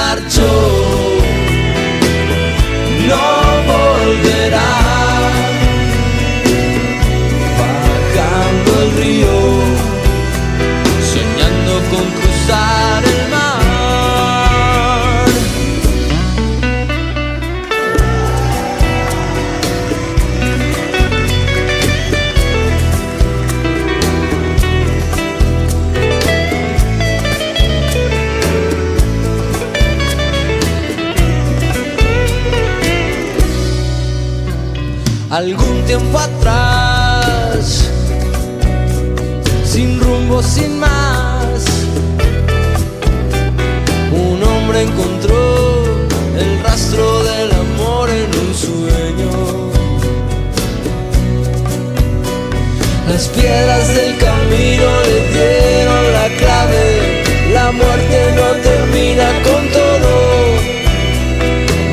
piedras 53.56 53.94
del 53.94 54.16
camino 54.18 54.86
le 55.08 55.18
dieron 55.32 56.12
la 56.12 56.28
clave, 56.36 57.22
la 57.54 57.72
muerte 57.72 58.18
no 58.36 58.48
termina 58.68 59.28
con 59.44 59.68
todo 59.70 60.12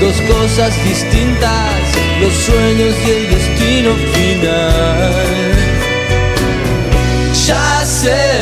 dos 0.02 0.22
cosas 0.36 0.72
distintas, 0.84 1.80
los 2.20 2.34
sueños 2.34 2.94
y 3.06 3.10
el 3.12 3.30
destino 3.30 3.92
final. 4.14 5.24
Ya 7.48 7.86
se 7.86 8.33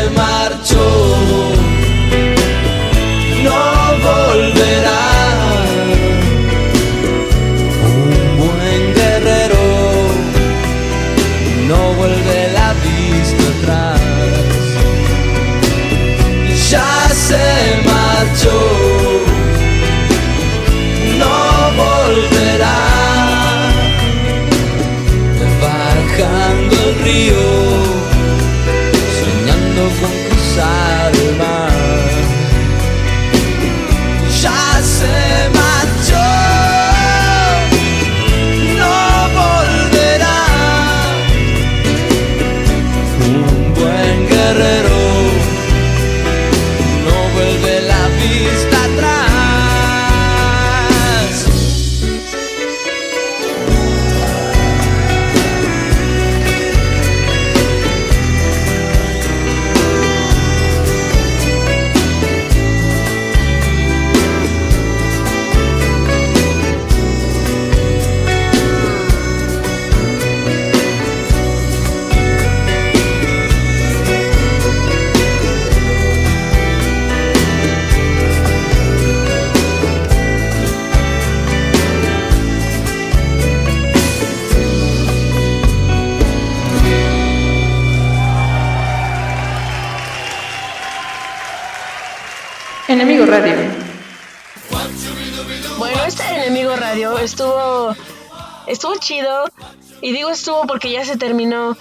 estuvo 100.41 100.65
porque 100.65 100.91
ya 100.91 101.05
se 101.05 101.17
terminó, 101.17 101.77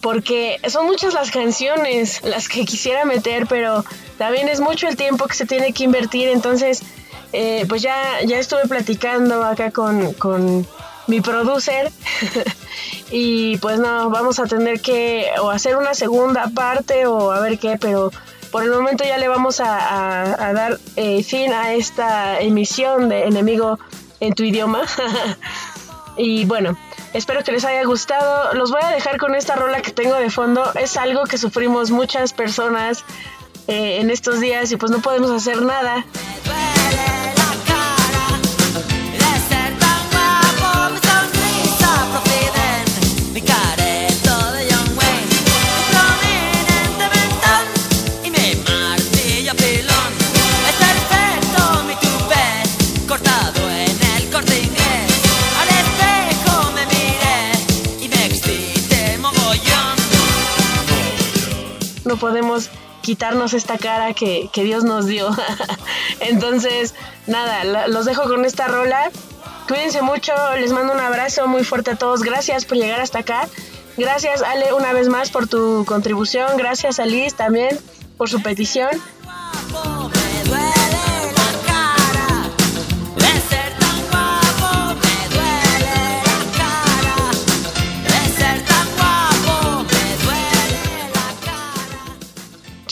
porque 0.00 0.60
son 0.68 0.86
muchas 0.86 1.14
las 1.14 1.32
canciones 1.32 2.22
las 2.22 2.48
que 2.48 2.64
quisiera 2.64 3.04
meter, 3.04 3.46
pero 3.48 3.84
también 4.18 4.48
es 4.48 4.60
mucho 4.60 4.86
el 4.86 4.96
tiempo 4.96 5.26
que 5.26 5.34
se 5.34 5.46
tiene 5.46 5.72
que 5.72 5.82
invertir, 5.82 6.28
entonces 6.28 6.82
eh, 7.32 7.66
pues 7.68 7.82
ya, 7.82 8.22
ya 8.24 8.38
estuve 8.38 8.68
platicando 8.68 9.44
acá 9.44 9.72
con, 9.72 10.12
con 10.12 10.64
mi 11.08 11.20
producer 11.20 11.90
y 13.10 13.58
pues 13.58 13.80
no, 13.80 14.08
vamos 14.10 14.38
a 14.38 14.44
tener 14.44 14.80
que 14.80 15.26
o 15.42 15.50
hacer 15.50 15.76
una 15.76 15.94
segunda 15.94 16.48
parte 16.54 17.06
o 17.06 17.32
a 17.32 17.40
ver 17.40 17.58
qué, 17.58 17.76
pero 17.80 18.12
por 18.52 18.62
el 18.62 18.70
momento 18.70 19.02
ya 19.02 19.18
le 19.18 19.26
vamos 19.26 19.58
a 19.58 20.52
dar 20.54 20.78
eh, 20.94 21.24
fin 21.24 21.52
a 21.52 21.72
esta 21.72 22.38
emisión 22.38 23.08
de 23.08 23.24
Enemigo 23.24 23.80
en 24.20 24.34
tu 24.34 24.44
idioma. 24.44 24.82
y 26.16 26.44
bueno, 26.44 26.78
espero 27.14 27.42
que 27.42 27.52
les 27.52 27.64
haya 27.64 27.84
gustado. 27.84 28.52
Los 28.52 28.70
voy 28.70 28.80
a 28.82 28.88
dejar 28.88 29.16
con 29.16 29.34
esta 29.34 29.56
rola 29.56 29.80
que 29.80 29.92
tengo 29.92 30.16
de 30.16 30.28
fondo. 30.28 30.72
Es 30.74 30.98
algo 30.98 31.24
que 31.24 31.38
sufrimos 31.38 31.90
muchas 31.90 32.34
personas 32.34 33.04
eh, 33.66 34.00
en 34.00 34.10
estos 34.10 34.40
días 34.40 34.70
y 34.72 34.76
pues 34.76 34.92
no 34.92 35.00
podemos 35.00 35.30
hacer 35.30 35.62
nada. 35.62 36.04
Podemos 62.24 62.70
quitarnos 63.02 63.52
esta 63.52 63.76
cara 63.76 64.14
que, 64.14 64.48
que 64.50 64.64
Dios 64.64 64.82
nos 64.82 65.04
dio. 65.04 65.28
Entonces, 66.20 66.94
nada, 67.26 67.86
los 67.86 68.06
dejo 68.06 68.22
con 68.22 68.46
esta 68.46 68.66
rola. 68.66 69.10
Cuídense 69.68 70.00
mucho, 70.00 70.32
les 70.58 70.72
mando 70.72 70.94
un 70.94 71.00
abrazo 71.00 71.46
muy 71.48 71.64
fuerte 71.64 71.90
a 71.90 71.96
todos. 71.96 72.22
Gracias 72.22 72.64
por 72.64 72.78
llegar 72.78 73.02
hasta 73.02 73.18
acá. 73.18 73.46
Gracias, 73.98 74.40
Ale, 74.40 74.72
una 74.72 74.94
vez 74.94 75.10
más 75.10 75.28
por 75.28 75.46
tu 75.48 75.84
contribución. 75.86 76.56
Gracias 76.56 76.98
a 76.98 77.04
Liz 77.04 77.34
también 77.34 77.78
por 78.16 78.30
su 78.30 78.40
petición. 78.40 78.88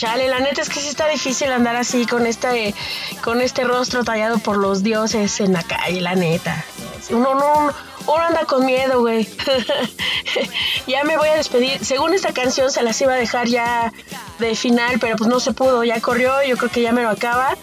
Chale, 0.02 0.26
la 0.26 0.40
neta 0.40 0.62
es 0.62 0.68
que 0.68 0.80
sí 0.80 0.88
está 0.88 1.06
difícil 1.06 1.52
andar 1.52 1.76
así 1.76 2.06
con 2.06 2.26
este, 2.26 2.74
con 3.22 3.40
este 3.40 3.62
rostro 3.62 4.02
tallado 4.02 4.38
por 4.38 4.56
los 4.56 4.82
dioses 4.82 5.38
en 5.38 5.52
la 5.52 5.62
calle, 5.62 6.00
la 6.00 6.16
neta. 6.16 6.64
Uno, 7.10 7.36
no, 7.36 7.72
uno 8.08 8.24
anda 8.24 8.44
con 8.44 8.66
miedo, 8.66 8.98
güey. 8.98 9.28
ya 10.88 11.04
me 11.04 11.16
voy 11.16 11.28
a 11.28 11.36
despedir. 11.36 11.84
Según 11.84 12.14
esta 12.14 12.34
canción 12.34 12.72
se 12.72 12.82
las 12.82 13.00
iba 13.00 13.12
a 13.12 13.16
dejar 13.16 13.46
ya 13.46 13.92
de 14.40 14.56
final, 14.56 14.98
pero 14.98 15.14
pues 15.14 15.30
no 15.30 15.38
se 15.38 15.52
pudo, 15.52 15.84
ya 15.84 16.00
corrió, 16.00 16.42
yo 16.42 16.56
creo 16.56 16.70
que 16.72 16.82
ya 16.82 16.90
me 16.90 17.02
lo 17.02 17.10
acaba. 17.10 17.56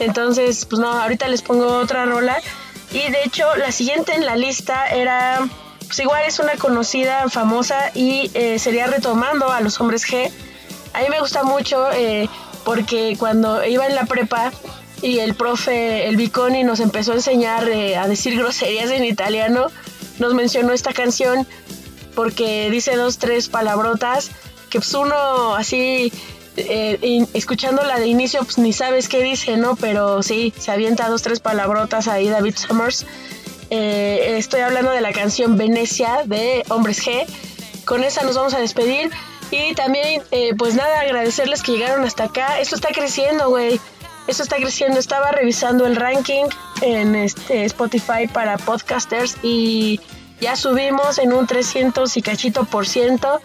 Entonces, 0.00 0.64
pues 0.64 0.80
no, 0.80 0.88
ahorita 0.88 1.28
les 1.28 1.42
pongo 1.42 1.76
otra 1.76 2.06
rola. 2.06 2.42
Y 2.90 3.08
de 3.08 3.22
hecho, 3.22 3.54
la 3.54 3.70
siguiente 3.70 4.16
en 4.16 4.26
la 4.26 4.34
lista 4.34 4.88
era, 4.88 5.48
pues 5.86 6.00
igual 6.00 6.24
es 6.26 6.40
una 6.40 6.56
conocida, 6.56 7.28
famosa, 7.28 7.92
y 7.94 8.32
eh, 8.34 8.58
sería 8.58 8.88
retomando 8.88 9.52
a 9.52 9.60
los 9.60 9.80
hombres 9.80 10.04
G. 10.04 10.32
A 10.94 11.00
mí 11.00 11.06
me 11.10 11.20
gusta 11.20 11.42
mucho 11.44 11.90
eh, 11.92 12.28
porque 12.64 13.16
cuando 13.18 13.64
iba 13.64 13.86
en 13.86 13.94
la 13.94 14.04
prepa 14.06 14.52
y 15.02 15.18
el 15.18 15.34
profe, 15.34 16.06
el 16.08 16.16
Biconi, 16.16 16.64
nos 16.64 16.80
empezó 16.80 17.12
a 17.12 17.16
enseñar 17.16 17.68
eh, 17.68 17.96
a 17.96 18.08
decir 18.08 18.38
groserías 18.38 18.90
en 18.90 19.04
italiano, 19.04 19.66
nos 20.18 20.32
mencionó 20.34 20.72
esta 20.72 20.92
canción 20.92 21.46
porque 22.14 22.70
dice 22.70 22.96
dos, 22.96 23.18
tres 23.18 23.48
palabrotas 23.48 24.30
que 24.70 24.78
pues 24.78 24.94
uno 24.94 25.54
así, 25.56 26.12
eh, 26.56 26.98
in- 27.02 27.28
escuchándola 27.34 27.98
de 27.98 28.06
inicio, 28.06 28.42
pues 28.44 28.58
ni 28.58 28.72
sabes 28.72 29.08
qué 29.08 29.22
dice, 29.22 29.56
¿no? 29.56 29.76
Pero 29.76 30.22
sí, 30.22 30.54
se 30.58 30.70
avienta 30.70 31.08
dos, 31.08 31.22
tres 31.22 31.40
palabrotas 31.40 32.08
ahí 32.08 32.28
David 32.28 32.54
Summers. 32.56 33.04
Eh, 33.70 34.36
estoy 34.38 34.60
hablando 34.60 34.90
de 34.92 35.00
la 35.00 35.12
canción 35.12 35.56
Venecia 35.56 36.22
de 36.24 36.64
Hombres 36.68 37.04
G. 37.04 37.26
Con 37.84 38.04
esa 38.04 38.22
nos 38.22 38.36
vamos 38.36 38.54
a 38.54 38.58
despedir. 38.60 39.10
Y 39.50 39.74
también, 39.74 40.22
eh, 40.30 40.52
pues 40.56 40.74
nada, 40.74 41.00
agradecerles 41.00 41.62
que 41.62 41.72
llegaron 41.72 42.04
hasta 42.04 42.24
acá. 42.24 42.58
Esto 42.60 42.74
está 42.74 42.88
creciendo, 42.88 43.48
güey. 43.50 43.80
Esto 44.26 44.42
está 44.42 44.56
creciendo. 44.56 44.98
Estaba 44.98 45.30
revisando 45.30 45.86
el 45.86 45.96
ranking 45.96 46.44
en 46.82 47.14
este 47.14 47.64
Spotify 47.66 48.26
para 48.32 48.56
podcasters 48.58 49.36
y 49.42 50.00
ya 50.40 50.56
subimos 50.56 51.18
en 51.18 51.32
un 51.32 51.46
300 51.46 52.16
y 52.16 52.22
cachito 52.22 52.64
por 52.64 52.88
ciento. 52.88 53.40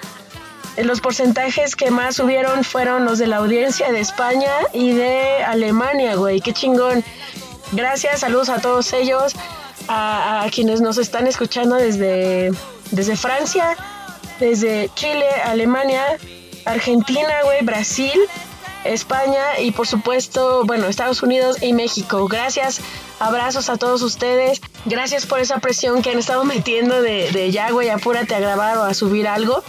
Eh, 0.78 0.84
Los 0.84 1.02
porcentajes 1.02 1.76
que 1.76 1.92
más 1.92 2.16
subieron 2.16 2.64
fueron 2.64 3.06
los 3.06 3.20
de 3.20 3.28
la 3.28 3.38
audiencia 3.38 3.92
de 3.92 4.00
España 4.00 4.52
y 4.74 4.94
de 4.94 5.44
Alemania, 5.44 6.16
güey. 6.16 6.42
Qué 6.42 6.54
chingón. 6.54 7.04
Gracias, 7.72 8.22
saludos 8.22 8.50
a 8.50 8.60
todos 8.62 8.94
ellos, 8.94 9.34
a, 9.88 10.44
a 10.44 10.50
quienes 10.50 10.82
nos 10.82 10.98
están 10.98 11.28
escuchando 11.28 11.76
desde, 11.76 12.52
desde 12.90 13.16
Francia, 13.16 13.78
desde 14.40 14.90
Chile, 14.96 15.26
Alemania, 15.46 16.04
Argentina, 16.66 17.34
güey, 17.44 17.64
Brasil, 17.64 18.20
España 18.84 19.60
y 19.60 19.72
por 19.72 19.88
supuesto, 19.88 20.64
bueno, 20.66 20.88
Estados 20.88 21.22
Unidos 21.22 21.62
y 21.62 21.74
México. 21.74 22.28
Gracias, 22.28 22.82
abrazos 23.20 23.70
a 23.70 23.78
todos 23.78 24.02
ustedes. 24.02 24.62
Gracias 24.86 25.26
por 25.26 25.40
esa 25.40 25.60
presión 25.60 26.02
que 26.02 26.12
han 26.12 26.20
estado 26.20 26.44
metiendo 26.56 27.02
de, 27.02 27.32
de 27.32 27.52
ya, 27.52 27.72
güey, 27.72 27.90
apúrate 27.90 28.36
a 28.36 28.40
grabar 28.40 28.78
o 28.78 28.84
a 28.84 28.94
subir 28.94 29.28
algo. 29.28 29.64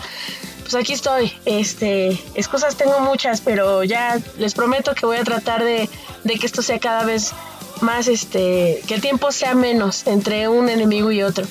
Pues 0.62 0.74
aquí 0.74 0.92
estoy. 0.92 1.32
Este, 1.46 2.10
excusas 2.34 2.76
tengo 2.76 3.00
muchas, 3.00 3.40
pero 3.40 3.82
ya 3.82 4.20
les 4.38 4.54
prometo 4.54 4.94
que 4.94 5.04
voy 5.04 5.16
a 5.16 5.24
tratar 5.24 5.64
de, 5.64 5.88
de 6.22 6.34
que 6.38 6.46
esto 6.46 6.62
sea 6.62 6.78
cada 6.78 7.04
vez 7.04 7.32
más, 7.80 8.08
este, 8.08 8.80
que 8.86 8.94
el 8.94 9.00
tiempo 9.00 9.32
sea 9.32 9.54
menos 9.54 10.06
entre 10.06 10.48
un 10.48 10.68
enemigo 10.68 11.10
y 11.10 11.22
otro. 11.22 11.46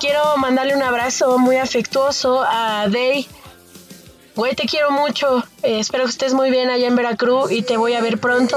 Quiero 0.00 0.36
mandarle 0.36 0.74
un 0.76 0.82
abrazo 0.82 1.38
muy 1.38 1.56
afectuoso 1.56 2.42
a 2.46 2.86
Day. 2.88 3.26
Güey, 4.36 4.54
te 4.54 4.66
quiero 4.66 4.90
mucho. 4.92 5.42
Eh, 5.64 5.80
espero 5.80 6.04
que 6.04 6.10
estés 6.10 6.32
muy 6.32 6.50
bien 6.50 6.70
allá 6.70 6.86
en 6.86 6.94
Veracruz 6.94 7.50
y 7.50 7.62
te 7.62 7.76
voy 7.76 7.94
a 7.94 8.00
ver 8.00 8.18
pronto. 8.20 8.56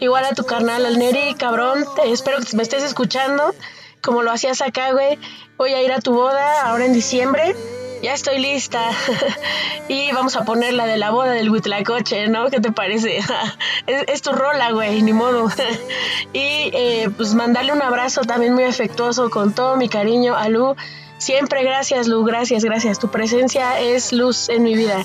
Igual 0.00 0.24
a 0.24 0.34
tu 0.34 0.44
carnal, 0.44 0.84
al 0.84 0.98
Neri, 0.98 1.34
cabrón. 1.34 1.84
Te- 1.94 2.10
espero 2.10 2.38
que 2.40 2.56
me 2.56 2.62
estés 2.64 2.82
escuchando 2.82 3.54
como 4.02 4.22
lo 4.24 4.32
hacías 4.32 4.60
acá, 4.62 4.90
güey. 4.90 5.18
Voy 5.56 5.72
a 5.74 5.82
ir 5.82 5.92
a 5.92 6.00
tu 6.00 6.12
boda 6.12 6.62
ahora 6.62 6.84
en 6.86 6.92
diciembre. 6.92 7.54
Ya 8.02 8.14
estoy 8.14 8.38
lista. 8.40 8.90
y 9.88 10.10
vamos 10.12 10.34
a 10.34 10.44
poner 10.44 10.74
la 10.74 10.86
de 10.86 10.96
la 10.96 11.10
boda 11.10 11.30
del 11.30 11.48
Huitlacoche, 11.48 12.26
¿no? 12.26 12.50
¿Qué 12.50 12.60
te 12.60 12.72
parece? 12.72 13.20
es, 13.86 14.22
tu 14.22 14.32
rola, 14.32 14.72
güey, 14.72 15.02
ni 15.02 15.12
modo. 15.12 15.48
y 16.32 16.70
eh, 16.74 17.10
pues 17.16 17.34
mandarle 17.34 17.72
un 17.72 17.80
abrazo 17.80 18.22
también 18.22 18.54
muy 18.54 18.64
afectuoso 18.64 19.30
con 19.30 19.54
todo 19.54 19.76
mi 19.76 19.88
cariño 19.88 20.36
a 20.36 20.48
Lu. 20.48 20.74
Siempre 21.18 21.62
gracias, 21.62 22.08
Lu, 22.08 22.24
gracias, 22.24 22.64
gracias. 22.64 22.98
Tu 22.98 23.08
presencia 23.08 23.78
es 23.78 24.12
luz 24.12 24.48
en 24.48 24.64
mi 24.64 24.74
vida. 24.74 25.04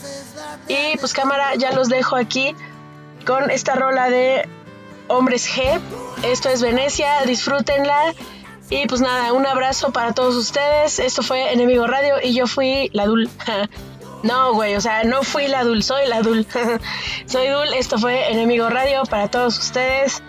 Y 0.68 0.98
pues 0.98 1.14
cámara, 1.14 1.54
ya 1.56 1.72
los 1.74 1.90
dejo 1.90 2.16
aquí 2.16 2.56
con 3.28 3.52
esta 3.52 3.76
rola 3.76 4.10
de 4.10 4.50
Hombres 5.08 5.48
G. 5.48 5.80
Esto 6.24 6.50
es 6.50 6.64
Venecia, 6.64 7.22
disfrútenla. 7.28 8.16
Y 8.70 8.86
pues 8.88 9.02
nada, 9.02 9.32
un 9.34 9.46
abrazo 9.46 9.92
para 9.92 10.14
todos 10.14 10.36
ustedes. 10.36 11.00
Esto 11.00 11.24
fue 11.24 11.54
Enemigo 11.54 11.88
Radio 11.88 12.16
y 12.22 12.34
yo 12.34 12.48
fui 12.48 12.90
la 12.94 13.06
Dul. 13.06 13.30
No, 14.24 14.56
güey, 14.56 14.76
o 14.76 14.82
sea, 14.82 15.04
no 15.04 15.22
fui 15.22 15.48
la 15.48 15.64
Dul, 15.64 15.84
soy 15.84 16.08
la 16.08 16.24
Dul. 16.24 16.46
soy 17.28 17.48
Dul, 17.50 17.72
esto 17.76 18.00
fue 18.00 18.32
Enemigo 18.32 18.68
Radio 18.68 19.04
para 19.04 19.30
todos 19.30 19.58
ustedes. 19.60 20.24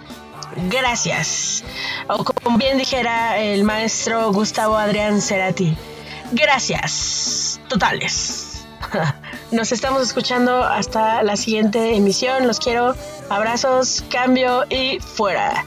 Gracias. 0.68 1.64
O 2.06 2.22
como 2.22 2.58
bien 2.58 2.76
dijera 2.76 3.38
el 3.38 3.64
maestro 3.64 4.30
Gustavo 4.30 4.76
Adrián 4.76 5.22
Cerati. 5.22 5.76
Gracias. 6.32 7.60
Totales. 7.68 8.66
Nos 9.50 9.72
estamos 9.72 10.02
escuchando 10.02 10.62
hasta 10.62 11.22
la 11.22 11.36
siguiente 11.36 11.96
emisión. 11.96 12.46
Los 12.46 12.60
quiero. 12.60 12.94
Abrazos, 13.30 14.04
cambio 14.10 14.64
y 14.68 15.00
fuera. 15.00 15.64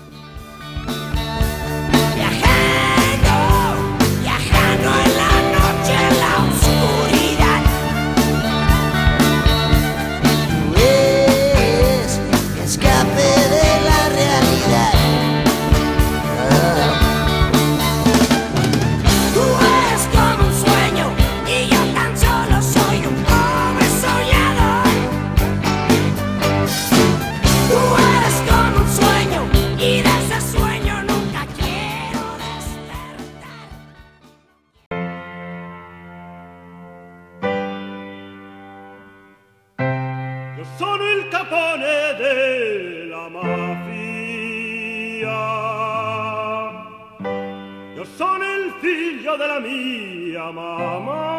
figlio 49.31 49.35
della 49.37 49.59
mia 49.59 50.49
mamma. 50.51 51.29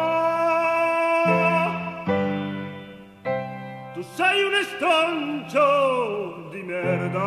Tu 3.93 4.01
sei 4.15 4.43
un 4.43 4.53
estroncio 4.55 6.47
di 6.51 6.63
merda. 6.63 7.21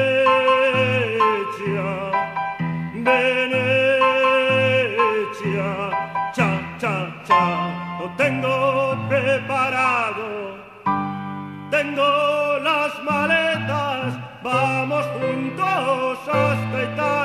Venezia. 2.91 3.84
lo 7.99 8.09
tengo 8.17 8.95
preparado. 9.09 10.25
Tengo 11.71 12.59
las 12.63 13.03
maletas, 13.03 14.13
vamos 14.43 15.05
juntos 15.19 16.19
a 16.31 16.53
espectar. 16.53 17.24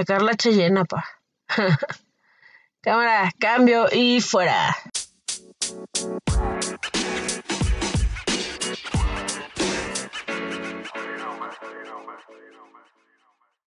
sacar 0.00 0.22
la 0.22 0.34
Cheyenne, 0.34 0.84
pa. 0.86 1.04
Cámara, 2.80 3.30
cambio 3.38 3.88
y 3.92 4.20
fuera. 4.22 4.74